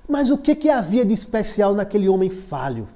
[0.10, 2.90] Mas o que, que havia de especial naquele homem falho?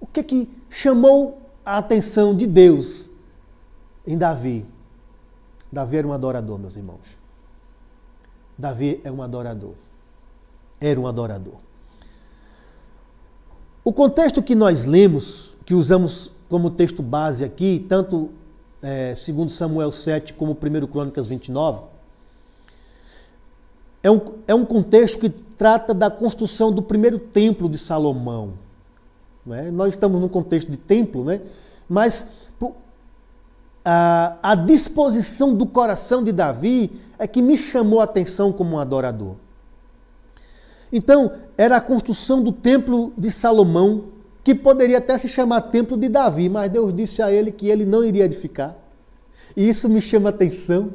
[0.00, 3.08] O que, que chamou a atenção de Deus
[4.04, 4.66] em Davi?
[5.70, 7.16] Davi era um adorador, meus irmãos.
[8.58, 9.74] Davi é um adorador.
[10.80, 11.54] Era um adorador.
[13.84, 18.30] O contexto que nós lemos, que usamos como texto base aqui, tanto
[18.82, 21.91] é, segundo Samuel 7 como 1 Crônicas 29,
[24.02, 28.54] é um, é um contexto que trata da construção do primeiro templo de Salomão.
[29.46, 29.70] Né?
[29.70, 31.40] Nós estamos num contexto de templo, né?
[31.88, 32.28] mas
[33.84, 38.78] a, a disposição do coração de Davi é que me chamou a atenção como um
[38.78, 39.36] adorador.
[40.92, 44.04] Então, era a construção do templo de Salomão,
[44.44, 47.86] que poderia até se chamar templo de Davi, mas Deus disse a ele que ele
[47.86, 48.76] não iria edificar.
[49.56, 50.90] E isso me chama atenção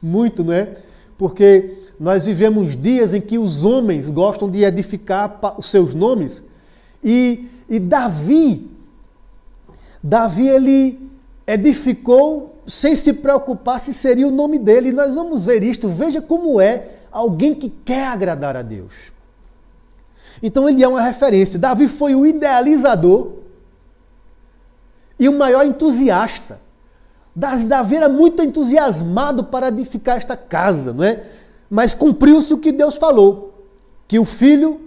[0.00, 0.76] muito, não é?
[1.18, 6.42] Porque nós vivemos dias em que os homens gostam de edificar os seus nomes.
[7.04, 8.70] E, e Davi,
[10.02, 11.10] Davi ele
[11.46, 14.88] edificou sem se preocupar se seria o nome dele.
[14.88, 15.90] E nós vamos ver isto.
[15.90, 19.12] Veja como é alguém que quer agradar a Deus.
[20.42, 21.58] Então ele é uma referência.
[21.58, 23.32] Davi foi o idealizador
[25.18, 26.62] e o maior entusiasta.
[27.36, 31.22] Davi era muito entusiasmado para edificar esta casa, não é?
[31.70, 33.54] Mas cumpriu-se o que Deus falou,
[34.08, 34.80] que o filho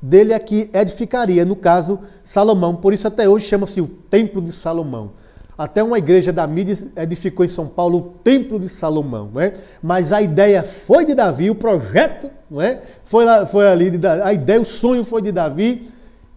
[0.00, 2.76] dele é que edificaria, no caso, Salomão.
[2.76, 5.10] Por isso até hoje chama-se o Templo de Salomão.
[5.58, 9.52] Até uma igreja da mídia edificou em São Paulo o Templo de Salomão, não é?
[9.82, 12.80] Mas a ideia foi de Davi, o projeto, não é?
[13.04, 15.90] Foi, lá, foi ali de a ideia, o sonho foi de Davi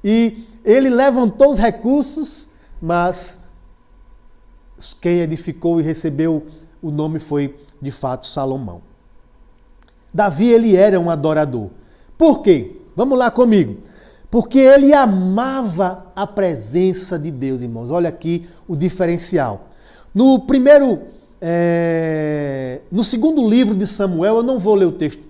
[0.04, 2.50] e ele levantou os recursos,
[2.82, 3.40] mas
[5.00, 6.46] quem edificou e recebeu
[6.82, 8.82] o nome foi de fato Salomão.
[10.14, 11.70] Davi ele era um adorador.
[12.18, 12.78] Por quê?
[12.96, 13.78] Vamos lá comigo.
[14.30, 17.92] Porque ele amava a presença de Deus, irmãos.
[17.92, 19.66] Olha aqui o diferencial.
[20.14, 21.02] No primeiro,
[21.42, 25.24] é, no segundo livro de Samuel, eu não vou ler o texto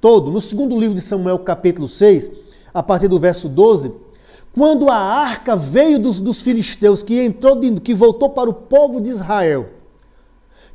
[0.00, 2.30] todo, no segundo livro de Samuel, capítulo 6,
[2.74, 3.90] a partir do verso 12,
[4.54, 9.00] quando a arca veio dos, dos filisteus, que entrou, de, que voltou para o povo
[9.00, 9.66] de Israel,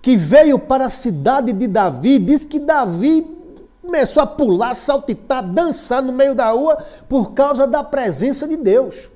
[0.01, 3.37] que veio para a cidade de Davi, diz que Davi
[3.81, 9.09] começou a pular, saltitar, dançar no meio da rua por causa da presença de Deus,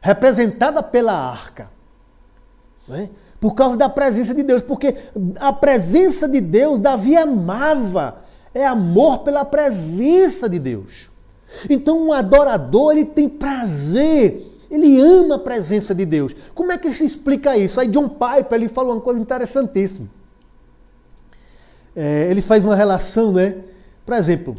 [0.00, 1.70] representada pela arca.
[2.90, 3.08] É?
[3.40, 4.94] Por causa da presença de Deus, porque
[5.38, 8.18] a presença de Deus Davi amava,
[8.54, 11.10] é amor pela presença de Deus.
[11.68, 16.34] Então um adorador ele tem prazer ele ama a presença de Deus.
[16.52, 17.80] Como é que se explica isso?
[17.80, 20.08] Aí John Piper ele fala uma coisa interessantíssima.
[21.94, 23.56] É, ele faz uma relação, né?
[24.04, 24.56] Por exemplo,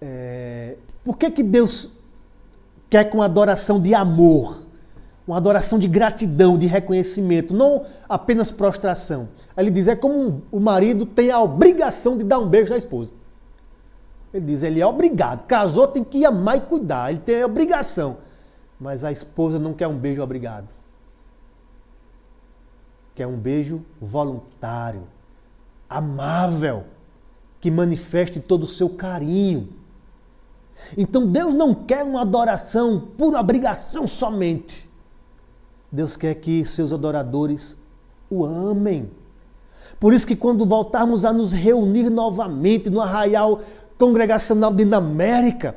[0.00, 1.98] é, por que, que Deus
[2.88, 4.62] quer com adoração de amor,
[5.28, 9.28] uma adoração de gratidão, de reconhecimento, não apenas prostração?
[9.54, 12.78] Aí ele diz: é como o marido tem a obrigação de dar um beijo à
[12.78, 13.12] esposa.
[14.32, 15.46] Ele diz: ele é obrigado.
[15.46, 17.10] Casou, tem que amar e cuidar.
[17.10, 18.24] Ele tem a obrigação.
[18.78, 20.74] Mas a esposa não quer um beijo obrigado.
[23.14, 25.04] Quer um beijo voluntário,
[25.88, 26.84] amável
[27.60, 29.68] que manifeste todo o seu carinho.
[30.96, 34.88] Então Deus não quer uma adoração por obrigação somente.
[35.90, 37.76] Deus quer que seus adoradores
[38.28, 39.10] o amem.
[39.98, 43.60] Por isso que quando voltarmos a nos reunir novamente no arraial
[43.98, 45.76] congregacional de América,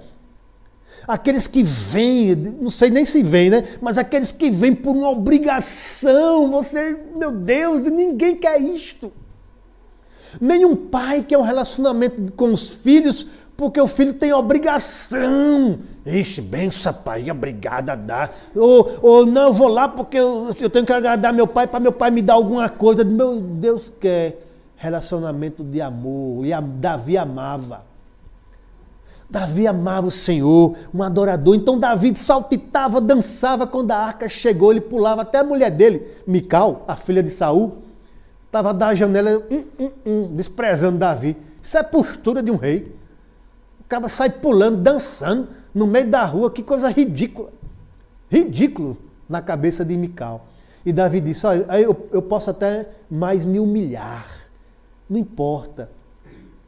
[1.07, 3.63] aqueles que vêm, não sei nem se vêm, né?
[3.81, 9.11] Mas aqueles que vêm por uma obrigação, você, meu Deus, ninguém quer isto.
[10.39, 13.25] Nenhum pai quer um relacionamento com os filhos
[13.57, 15.79] porque o filho tem obrigação.
[16.05, 18.33] Ixi, benção, pai, obrigado a dar.
[18.55, 21.79] Ou, ou não, eu vou lá porque eu, eu tenho que agradar meu pai para
[21.79, 23.03] meu pai me dar alguma coisa.
[23.03, 24.45] Meu Deus quer
[24.77, 26.45] relacionamento de amor.
[26.45, 27.88] E Davi amava.
[29.29, 31.55] Davi amava o Senhor, um adorador.
[31.55, 36.83] Então Davi saltitava, dançava quando a arca chegou, ele pulava até a mulher dele, Mical,
[36.87, 37.89] a filha de Saul
[38.49, 39.43] Estava da janela,
[40.31, 41.37] desprezando Davi.
[41.61, 42.91] Isso é postura de um rei.
[43.79, 47.51] O cara sai pulando, dançando no meio da rua, que coisa ridícula.
[48.27, 48.97] Ridículo
[49.29, 50.47] na cabeça de Mical.
[50.83, 54.25] E Davi disse: Olha, eu, eu posso até mais me humilhar,
[55.07, 55.91] não importa.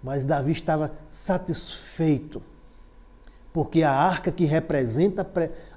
[0.04, 2.42] Mas Davi estava satisfeito,
[3.54, 5.28] porque a arca que representa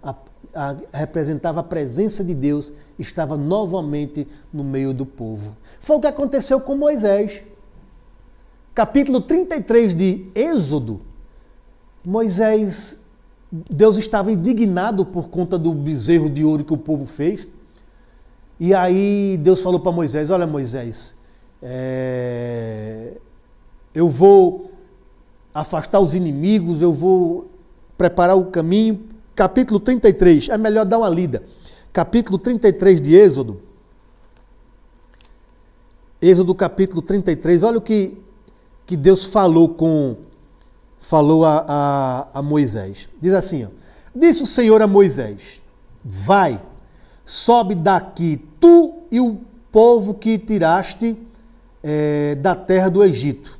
[0.02, 0.14] a,
[0.54, 5.56] a, representava a presença de Deus estava novamente no meio do povo.
[5.78, 7.42] Foi o que aconteceu com Moisés.
[8.74, 11.00] Capítulo 33 de Êxodo,
[12.04, 13.04] Moisés,
[13.50, 17.46] Deus estava indignado por conta do bezerro de ouro que o povo fez.
[18.58, 21.14] E aí Deus falou para Moisés: Olha, Moisés,
[21.62, 23.12] é...
[23.94, 24.72] eu vou
[25.52, 27.50] afastar os inimigos, eu vou
[27.96, 29.00] preparar o caminho.
[29.35, 31.42] Capítulo 33, é melhor dar uma lida
[31.94, 33.62] capítulo 33 de Êxodo.
[36.20, 38.18] Êxodo capítulo 33, olha o que,
[38.85, 40.16] que Deus falou com
[40.98, 43.09] falou a, a, a Moisés.
[43.22, 43.68] Diz assim: ó,
[44.12, 45.62] Disse o Senhor a Moisés:
[46.02, 46.61] Vai,
[47.24, 49.38] sobe daqui, tu e o
[49.70, 51.16] povo que tiraste
[51.80, 53.57] é, da terra do Egito,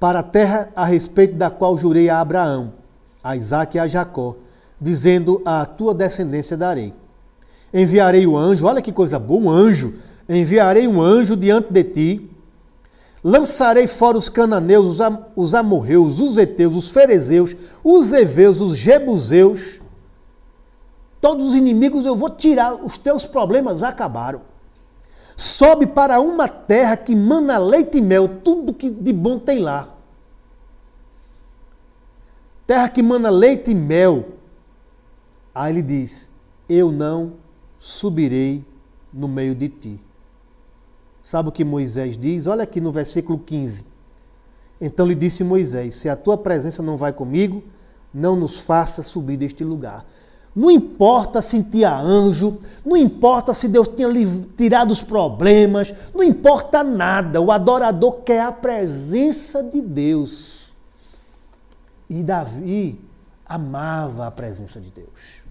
[0.00, 2.72] para a terra a respeito da qual jurei a Abraão,
[3.22, 4.34] a Isaac e a Jacó
[4.80, 6.94] dizendo: A tua descendência darei.
[7.72, 9.94] Enviarei o anjo, olha que coisa boa, um anjo.
[10.28, 12.30] Enviarei um anjo diante de ti.
[13.22, 14.98] Lançarei fora os cananeus,
[15.36, 19.80] os amorreus, os heteus, os ferezeus, os heveus, os jebuseus.
[21.20, 24.40] Todos os inimigos eu vou tirar, os teus problemas acabaram.
[25.40, 29.88] Sobe para uma terra que mana leite e mel, tudo que de bom tem lá.
[32.66, 34.32] Terra que mana leite e mel.
[35.54, 36.30] Aí ele diz:
[36.68, 37.36] Eu não
[37.78, 38.62] subirei
[39.10, 40.00] no meio de ti.
[41.22, 42.46] Sabe o que Moisés diz?
[42.46, 43.86] Olha aqui no versículo 15.
[44.78, 47.62] Então lhe disse Moisés: Se a tua presença não vai comigo,
[48.12, 50.04] não nos faça subir deste lugar.
[50.54, 54.08] Não importa se tinha anjo, não importa se Deus tinha
[54.56, 57.40] tirado os problemas, não importa nada.
[57.40, 60.72] O adorador quer a presença de Deus.
[62.08, 63.00] E Davi
[63.46, 65.42] amava a presença de Deus.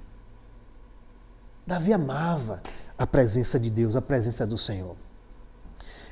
[1.65, 2.61] Davi amava
[2.97, 4.95] a presença de Deus, a presença do Senhor.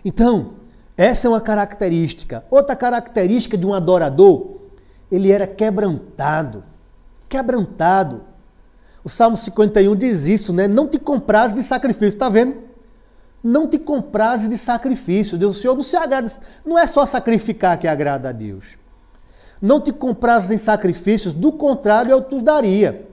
[0.05, 0.53] Então,
[0.95, 2.45] essa é uma característica.
[2.49, 4.57] Outra característica de um adorador,
[5.11, 6.63] ele era quebrantado.
[7.27, 8.21] Quebrantado.
[9.07, 10.67] O Salmo 51 diz isso, né?
[10.67, 12.55] Não te compras de sacrifício, está vendo?
[13.41, 15.37] Não te compras de sacrifício.
[15.37, 16.29] Deus, o Senhor não se agrada.
[16.65, 18.77] Não é só sacrificar que agrada a Deus.
[19.61, 23.07] Não te compras em sacrifícios, do contrário, eu te daria.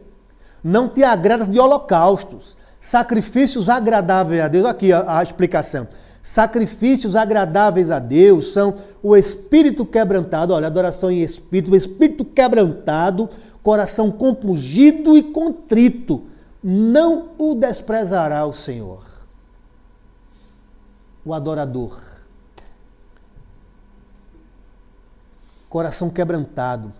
[0.64, 2.56] Não te agradas de holocaustos.
[2.80, 4.64] Sacrifícios agradáveis a Deus.
[4.64, 5.86] Aqui a, a explicação.
[6.20, 13.28] Sacrifícios agradáveis a Deus são o espírito quebrantado, olha, adoração em espírito, o espírito quebrantado,
[13.64, 16.26] coração compungido e contrito,
[16.62, 19.02] não o desprezará o Senhor.
[21.24, 21.98] O adorador.
[25.70, 26.92] Coração quebrantado.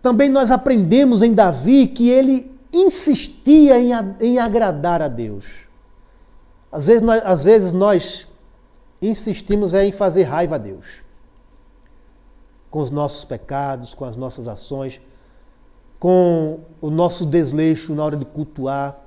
[0.00, 5.66] Também nós aprendemos em Davi que ele insistia em, em agradar a Deus.
[6.72, 8.26] Às vezes, nós, às vezes nós
[9.00, 11.05] insistimos em fazer raiva a Deus
[12.76, 15.00] com os nossos pecados, com as nossas ações,
[15.98, 19.00] com o nosso desleixo na hora de cultuar.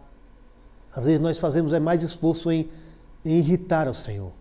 [0.92, 2.68] Às vezes nós fazemos é mais esforço em,
[3.24, 4.32] em irritar ao Senhor.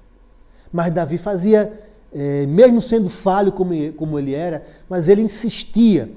[0.72, 1.78] Mas Davi fazia,
[2.10, 6.10] é, mesmo sendo falho como, como ele era, mas ele insistia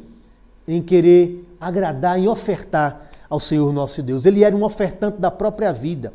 [0.65, 4.25] em querer agradar, em ofertar ao Senhor nosso Deus.
[4.25, 6.13] Ele era um ofertante da própria vida.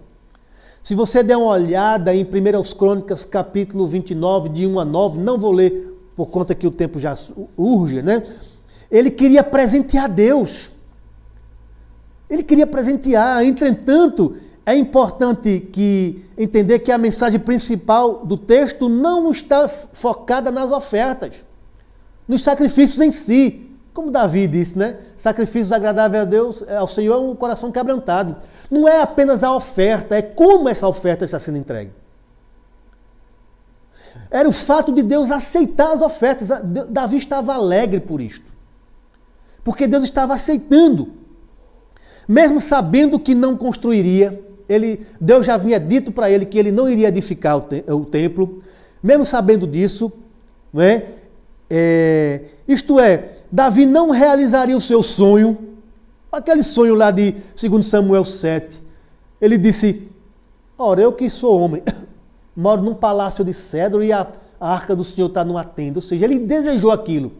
[0.82, 5.36] Se você der uma olhada em 1 Crônicas, capítulo 29, de 1 a 9, não
[5.36, 7.14] vou ler por conta que o tempo já
[7.56, 8.22] urge, né?
[8.90, 10.72] Ele queria presentear Deus.
[12.28, 13.44] Ele queria presentear.
[13.44, 20.72] Entretanto, é importante que entender que a mensagem principal do texto não está focada nas
[20.72, 21.44] ofertas,
[22.26, 23.62] nos sacrifícios em si.
[23.92, 24.98] Como Davi disse, né?
[25.16, 28.36] Sacrifícios agradáveis a Deus, ao Senhor é um coração quebrantado.
[28.70, 31.92] Não é apenas a oferta, é como essa oferta está sendo entregue.
[34.30, 36.48] Era o fato de Deus aceitar as ofertas.
[36.90, 38.46] Davi estava alegre por isto.
[39.62, 41.08] Porque Deus estava aceitando.
[42.28, 46.88] Mesmo sabendo que não construiria, ele, Deus já havia dito para ele que ele não
[46.88, 48.58] iria edificar o, te, o templo.
[49.02, 50.12] Mesmo sabendo disso,
[50.72, 51.04] não é?
[51.70, 52.40] é?
[52.66, 55.56] isto é, Davi não realizaria o seu sonho,
[56.30, 58.80] aquele sonho lá de 2 Samuel 7.
[59.40, 60.08] Ele disse:
[60.76, 61.82] Ora, eu que sou homem,
[62.56, 64.26] moro num palácio de cedro e a,
[64.58, 65.98] arca do Senhor está numa tenda.
[65.98, 67.32] Ou seja, ele desejou aquilo.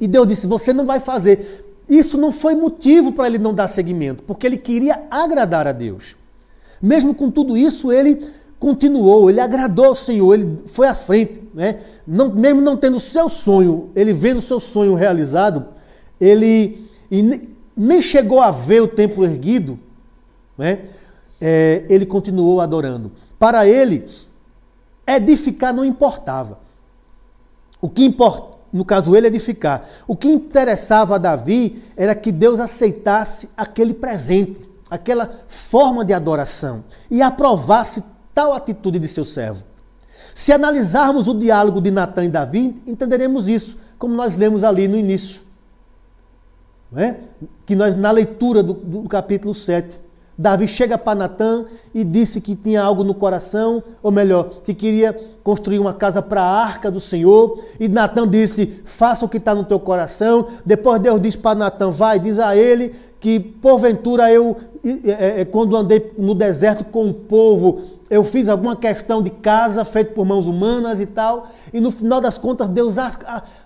[0.00, 1.64] E Deus disse: Você não vai fazer.
[1.88, 6.16] Isso não foi motivo para ele não dar seguimento, porque ele queria agradar a Deus.
[6.82, 8.22] Mesmo com tudo isso, ele
[8.58, 11.80] continuou, ele agradou ao Senhor, ele foi à frente, né?
[12.06, 15.66] Não, mesmo não tendo seu sonho, ele vendo o seu sonho realizado,
[16.20, 16.86] ele
[17.76, 19.78] nem chegou a ver o templo erguido,
[20.56, 20.80] né?
[21.40, 23.12] É, ele continuou adorando.
[23.38, 24.06] Para ele,
[25.06, 26.58] edificar não importava.
[27.80, 32.58] O que importa, no caso ele edificar, o que interessava a Davi era que Deus
[32.58, 38.02] aceitasse aquele presente, aquela forma de adoração e aprovasse
[38.34, 39.64] tal atitude de seu servo.
[40.34, 44.96] Se analisarmos o diálogo de Natan e Davi, entenderemos isso, como nós lemos ali no
[44.96, 45.42] início.
[46.96, 47.16] É?
[47.66, 50.00] Que nós, na leitura do, do capítulo 7,
[50.38, 55.18] Davi chega para Natã e disse que tinha algo no coração, ou melhor, que queria
[55.42, 57.58] construir uma casa para a arca do Senhor.
[57.80, 60.46] E Natã disse: Faça o que está no teu coração.
[60.64, 65.76] Depois Deus diz para Natã: Vai, diz a ele que porventura eu, é, é, quando
[65.76, 70.46] andei no deserto com o povo, eu fiz alguma questão de casa feita por mãos
[70.46, 71.48] humanas e tal.
[71.72, 72.94] E no final das contas, Deus,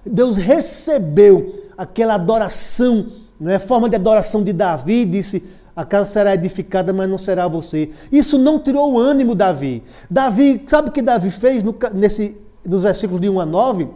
[0.06, 3.06] Deus recebeu aquela adoração,
[3.38, 5.44] né, forma de adoração de Davi, disse
[5.74, 7.90] a casa será edificada, mas não será você.
[8.10, 9.82] Isso não tirou o ânimo Davi.
[10.10, 13.88] Davi, sabe o que Davi fez no, nesse, nos versículos de 1 a 9?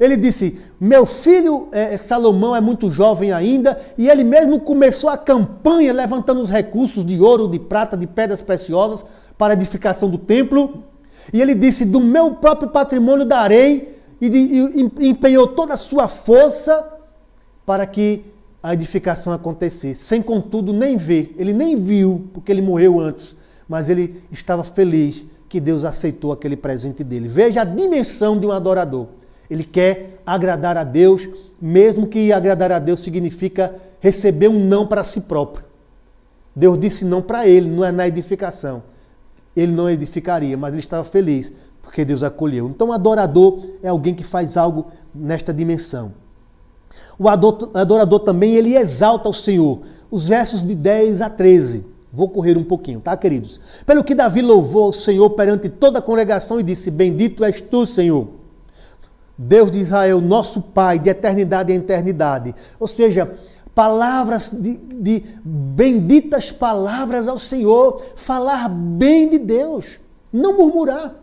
[0.00, 5.18] Ele disse: Meu filho é, Salomão é muito jovem ainda, e ele mesmo começou a
[5.18, 9.04] campanha levantando os recursos de ouro, de prata, de pedras preciosas
[9.36, 10.84] para a edificação do templo.
[11.32, 16.08] E ele disse: Do meu próprio patrimônio darei, e, e, e empenhou toda a sua
[16.08, 16.92] força
[17.66, 18.24] para que
[18.64, 21.34] a edificação acontecesse, sem contudo nem ver.
[21.36, 23.36] Ele nem viu, porque ele morreu antes.
[23.68, 27.28] mas ele estava feliz que Deus aceitou aquele presente dele.
[27.28, 29.06] Veja a dimensão de um adorador.
[29.50, 31.28] Ele quer agradar a Deus,
[31.60, 35.64] mesmo que agradar a Deus significa receber um não para si próprio.
[36.56, 38.82] Deus disse não para ele, não é na edificação.
[39.54, 41.52] Ele não edificaria, mas ele estava feliz
[41.82, 42.66] porque Deus acolheu.
[42.68, 46.23] Então, adorador é alguém que faz algo nesta dimensão.
[47.18, 49.80] O adorador também ele exalta o Senhor.
[50.10, 51.84] Os versos de 10 a 13.
[52.12, 53.58] Vou correr um pouquinho, tá, queridos?
[53.84, 57.84] Pelo que Davi louvou o Senhor perante toda a congregação e disse: Bendito és tu,
[57.84, 58.28] Senhor.
[59.36, 62.54] Deus de Israel, nosso Pai, de eternidade em eternidade.
[62.78, 63.34] Ou seja,
[63.74, 69.98] palavras de, de benditas palavras ao Senhor, falar bem de Deus,
[70.32, 71.16] não murmurar.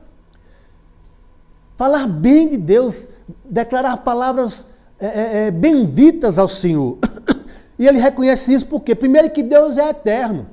[1.77, 3.07] Falar bem de Deus,
[3.45, 4.67] declarar palavras
[5.01, 6.97] é, é, é benditas ao Senhor.
[7.79, 10.45] E ele reconhece isso porque, primeiro, que Deus é eterno.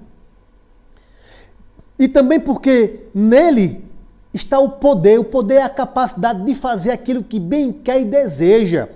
[1.98, 3.84] E também porque nele
[4.32, 5.18] está o poder.
[5.18, 8.88] O poder é a capacidade de fazer aquilo que bem quer e deseja.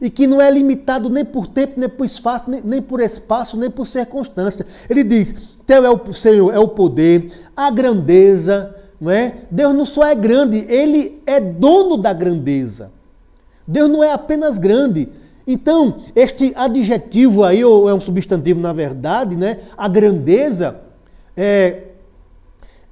[0.00, 3.56] E que não é limitado nem por tempo, nem por espaço, nem, nem por espaço,
[3.56, 4.66] nem por circunstância.
[4.90, 5.34] Ele diz:
[5.66, 9.36] Teu é o Senhor, é o poder, a grandeza, não é?
[9.50, 12.92] Deus não só é grande, ele é dono da grandeza.
[13.66, 15.08] Deus não é apenas grande.
[15.46, 19.58] Então, este adjetivo aí, ou é um substantivo na verdade, né?
[19.76, 20.80] A grandeza,
[21.36, 21.82] é,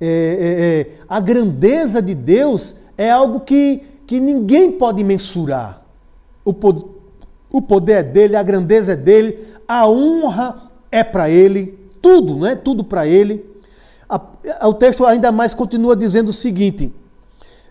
[0.00, 5.82] é, é, é a grandeza de Deus é algo que, que ninguém pode mensurar.
[6.44, 6.54] O,
[7.50, 12.46] o poder é dele, a grandeza é dele, a honra é para ele, tudo, não
[12.46, 12.54] é?
[12.54, 13.44] Tudo para ele.
[14.08, 16.92] A, o texto ainda mais continua dizendo o seguinte: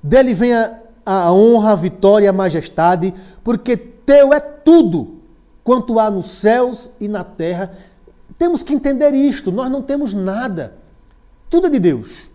[0.01, 5.19] dele vem a, a honra, a vitória, a majestade, porque teu é tudo
[5.63, 7.71] quanto há nos céus e na terra.
[8.37, 10.75] Temos que entender isto, nós não temos nada.
[11.49, 12.31] Tudo é de Deus,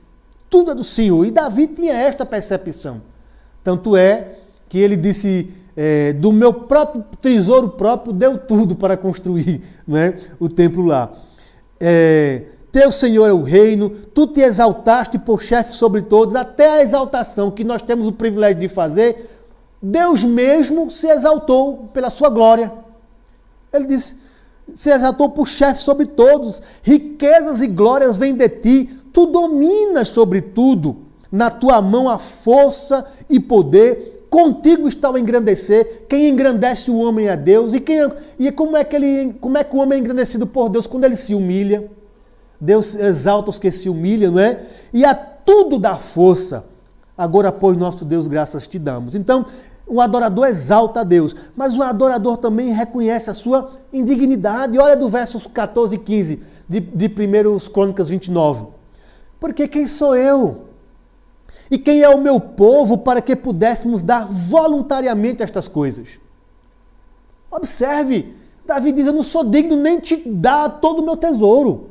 [0.49, 1.27] tudo é do Senhor.
[1.27, 3.03] E Davi tinha esta percepção.
[3.64, 4.37] Tanto é
[4.69, 10.49] que ele disse: é, do meu próprio tesouro próprio deu tudo para construir né, o
[10.49, 11.12] templo lá.
[11.81, 16.83] É, teu Senhor é o reino, tu te exaltaste por chefe sobre todos, até a
[16.83, 19.31] exaltação que nós temos o privilégio de fazer,
[19.81, 22.73] Deus mesmo se exaltou pela sua glória.
[23.73, 24.16] Ele disse:
[24.75, 30.41] se exaltou por chefe sobre todos, riquezas e glórias vêm de ti, tu dominas sobre
[30.41, 30.97] tudo,
[31.31, 37.29] na tua mão a força e poder, contigo está o engrandecer, quem engrandece o homem
[37.29, 38.09] é Deus, e, quem,
[38.39, 40.87] e como, é que ele, como é que o homem é engrandecido por Deus?
[40.87, 41.91] Quando ele se humilha.
[42.61, 44.61] Deus exalta os que se humilham, não é?
[44.93, 46.65] E a tudo dá força.
[47.17, 49.15] Agora, pois, nosso Deus, graças te damos.
[49.15, 49.45] Então,
[49.87, 54.79] o adorador exalta a Deus, mas o adorador também reconhece a sua indignidade.
[54.79, 58.67] Olha do versos 14 e 15 de, de 1 Crônicas 29.
[59.41, 60.65] Porque quem sou eu?
[61.71, 66.21] E quem é o meu povo para que pudéssemos dar voluntariamente estas coisas?
[67.51, 68.35] Observe,
[68.67, 71.89] Davi diz: Eu não sou digno nem te dar todo o meu tesouro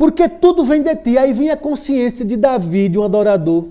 [0.00, 1.18] porque tudo vem de ti.
[1.18, 3.66] Aí vem a consciência de Davi, de um adorador,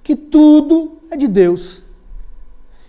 [0.00, 1.82] que tudo é de Deus.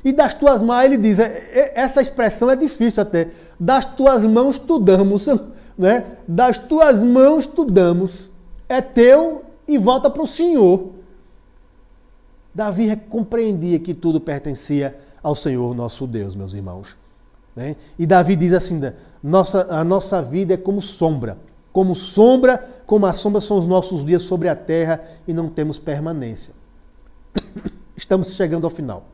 [0.05, 4.23] E das tuas mãos, ele diz, é, é, essa expressão é difícil até, das tuas
[4.23, 5.25] mãos tu damos,
[5.75, 6.05] né?
[6.27, 8.29] das tuas mãos tu damos,
[8.69, 10.91] é teu e volta para o Senhor.
[12.53, 16.95] Davi compreendia que tudo pertencia ao Senhor nosso Deus, meus irmãos.
[17.55, 17.75] Né?
[17.97, 18.79] E Davi diz assim:
[19.23, 21.35] nossa, a nossa vida é como sombra
[21.73, 25.79] como sombra, como a sombra são os nossos dias sobre a terra e não temos
[25.79, 26.53] permanência.
[27.97, 29.07] Estamos chegando ao final.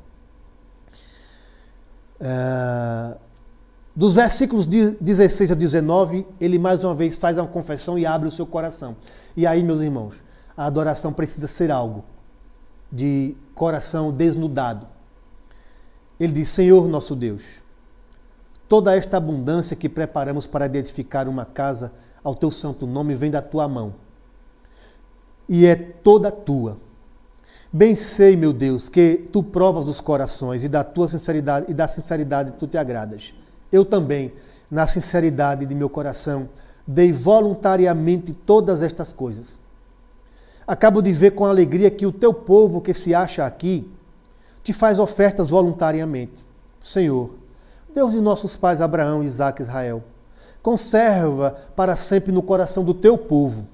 [2.20, 3.18] Uh,
[3.96, 8.32] dos versículos 16 a 19, ele mais uma vez faz uma confissão e abre o
[8.32, 8.98] seu coração.
[9.38, 10.16] E aí, meus irmãos,
[10.56, 12.04] a adoração precisa ser algo
[12.92, 14.86] de coração desnudado.
[16.20, 17.62] Ele diz: Senhor nosso Deus,
[18.68, 21.94] toda esta abundância que preparamos para edificar uma casa
[22.24, 23.96] ao teu santo nome vem da tua mão.
[25.48, 26.78] E é toda tua.
[27.72, 31.88] Bem sei, meu Deus, que tu provas os corações e da tua sinceridade e da
[31.88, 33.34] sinceridade tu te agradas.
[33.72, 34.34] Eu também,
[34.70, 36.50] na sinceridade de meu coração,
[36.86, 39.60] dei voluntariamente todas estas coisas.
[40.66, 43.92] Acabo de ver com alegria que o teu povo que se acha aqui
[44.64, 46.46] te faz ofertas voluntariamente.
[46.80, 47.32] Senhor,
[47.94, 50.04] Deus de nossos pais Abraão, Isaac e Israel,
[50.62, 53.68] Conserva para sempre no coração do teu povo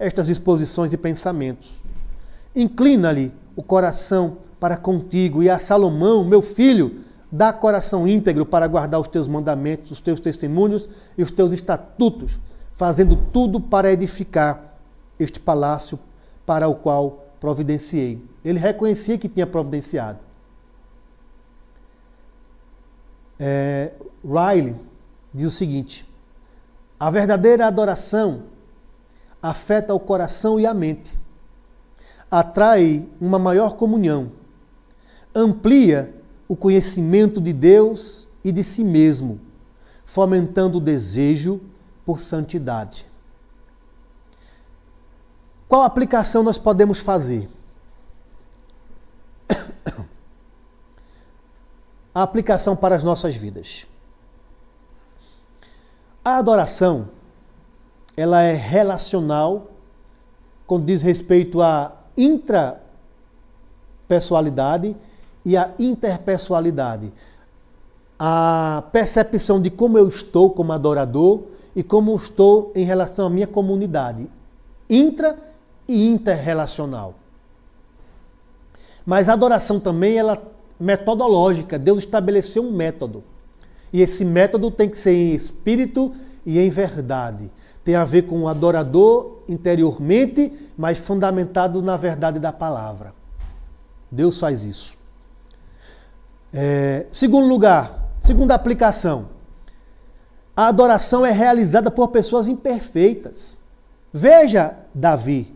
[0.00, 1.82] estas disposições e pensamentos.
[2.56, 8.98] Inclina-lhe o coração para contigo, e a Salomão, meu filho, dá coração íntegro para guardar
[8.98, 12.38] os teus mandamentos, os teus testemunhos e os teus estatutos,
[12.72, 14.74] fazendo tudo para edificar
[15.18, 15.98] este palácio
[16.46, 18.22] para o qual providenciei.
[18.44, 20.18] Ele reconhecia que tinha providenciado.
[23.38, 23.92] É,
[24.24, 24.74] Riley
[25.32, 26.08] diz o seguinte:
[26.98, 28.44] a verdadeira adoração
[29.42, 31.18] afeta o coração e a mente,
[32.30, 34.32] atrai uma maior comunhão,
[35.34, 36.14] amplia
[36.46, 39.40] o conhecimento de Deus e de si mesmo,
[40.04, 41.60] fomentando o desejo
[42.04, 43.06] por santidade.
[45.68, 47.48] Qual aplicação nós podemos fazer?
[52.12, 53.86] A aplicação para as nossas vidas.
[56.24, 57.08] A adoração,
[58.16, 59.68] ela é relacional
[60.66, 64.96] quando diz respeito à intrapessoalidade
[65.44, 67.12] e à interpessoalidade.
[68.18, 71.44] A percepção de como eu estou como adorador
[71.74, 74.28] e como estou em relação à minha comunidade.
[74.90, 75.38] Intra
[75.88, 77.14] e interrelacional.
[79.06, 80.38] Mas a adoração também ela
[80.78, 81.78] metodológica.
[81.78, 83.24] Deus estabeleceu um método.
[83.92, 86.12] E esse método tem que ser em espírito
[86.44, 87.50] e em verdade.
[87.84, 93.12] Tem a ver com o adorador interiormente, mas fundamentado na verdade da palavra.
[94.10, 94.96] Deus faz isso.
[96.52, 99.28] É, segundo lugar, segunda aplicação.
[100.56, 103.56] A adoração é realizada por pessoas imperfeitas.
[104.12, 105.54] Veja Davi.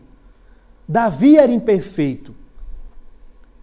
[0.87, 2.33] Davi era imperfeito,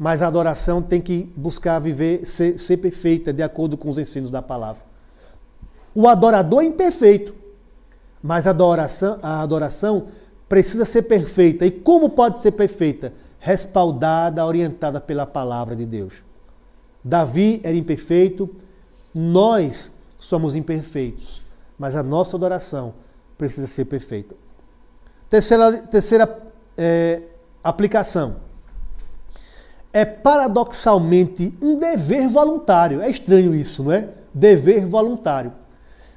[0.02, 4.30] mas a adoração tem que buscar viver, ser, ser perfeita, de acordo com os ensinos
[4.30, 4.82] da palavra.
[5.94, 7.32] O adorador é imperfeito,
[8.20, 10.08] mas a adoração, a adoração
[10.48, 11.64] precisa ser perfeita.
[11.64, 13.12] E como pode ser perfeita?
[13.38, 16.24] Respaldada, orientada pela palavra de Deus.
[17.04, 18.50] Davi era imperfeito,
[19.14, 21.40] nós somos imperfeitos,
[21.78, 22.94] mas a nossa adoração
[23.38, 24.34] precisa ser perfeita.
[25.30, 26.42] Terceira, terceira
[26.76, 27.22] é,
[27.62, 28.50] aplicação.
[29.92, 33.02] É paradoxalmente um dever voluntário.
[33.02, 34.08] É estranho isso, não é?
[34.32, 35.52] Dever voluntário.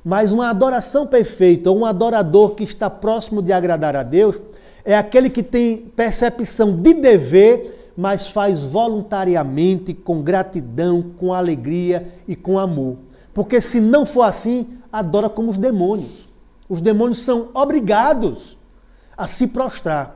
[0.03, 4.39] Mas uma adoração perfeita, um adorador que está próximo de agradar a Deus,
[4.85, 12.35] é aquele que tem percepção de dever, mas faz voluntariamente, com gratidão, com alegria e
[12.35, 12.97] com amor.
[13.33, 16.29] Porque se não for assim, adora como os demônios.
[16.69, 18.57] Os demônios são obrigados
[19.17, 20.14] a se prostrar.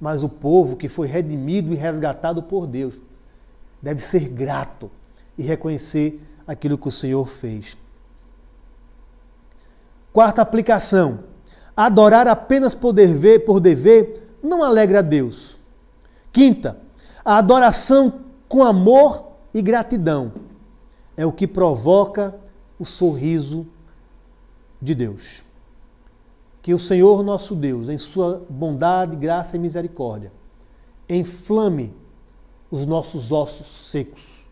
[0.00, 2.94] Mas o povo que foi redimido e resgatado por Deus
[3.82, 4.90] deve ser grato
[5.36, 7.76] e reconhecer aquilo que o Senhor fez.
[10.12, 11.20] Quarta aplicação:
[11.76, 15.58] adorar apenas por dever, por dever não alegra a Deus.
[16.32, 16.78] Quinta,
[17.24, 20.32] a adoração com amor e gratidão
[21.16, 22.34] é o que provoca
[22.78, 23.66] o sorriso
[24.80, 25.42] de Deus.
[26.70, 30.30] Que o Senhor nosso Deus, em sua bondade, graça e misericórdia,
[31.08, 31.92] inflame
[32.70, 34.46] os nossos ossos secos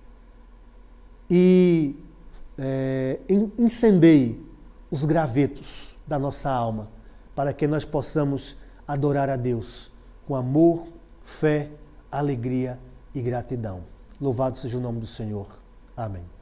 [1.31, 1.95] e
[2.59, 3.21] é,
[3.57, 4.45] incendeie
[4.91, 6.89] os gravetos da nossa alma,
[7.37, 9.93] para que nós possamos adorar a Deus
[10.27, 10.89] com amor,
[11.23, 11.71] fé,
[12.11, 12.81] alegria
[13.15, 13.85] e gratidão.
[14.21, 15.47] Louvado seja o nome do Senhor.
[15.97, 16.38] Amém.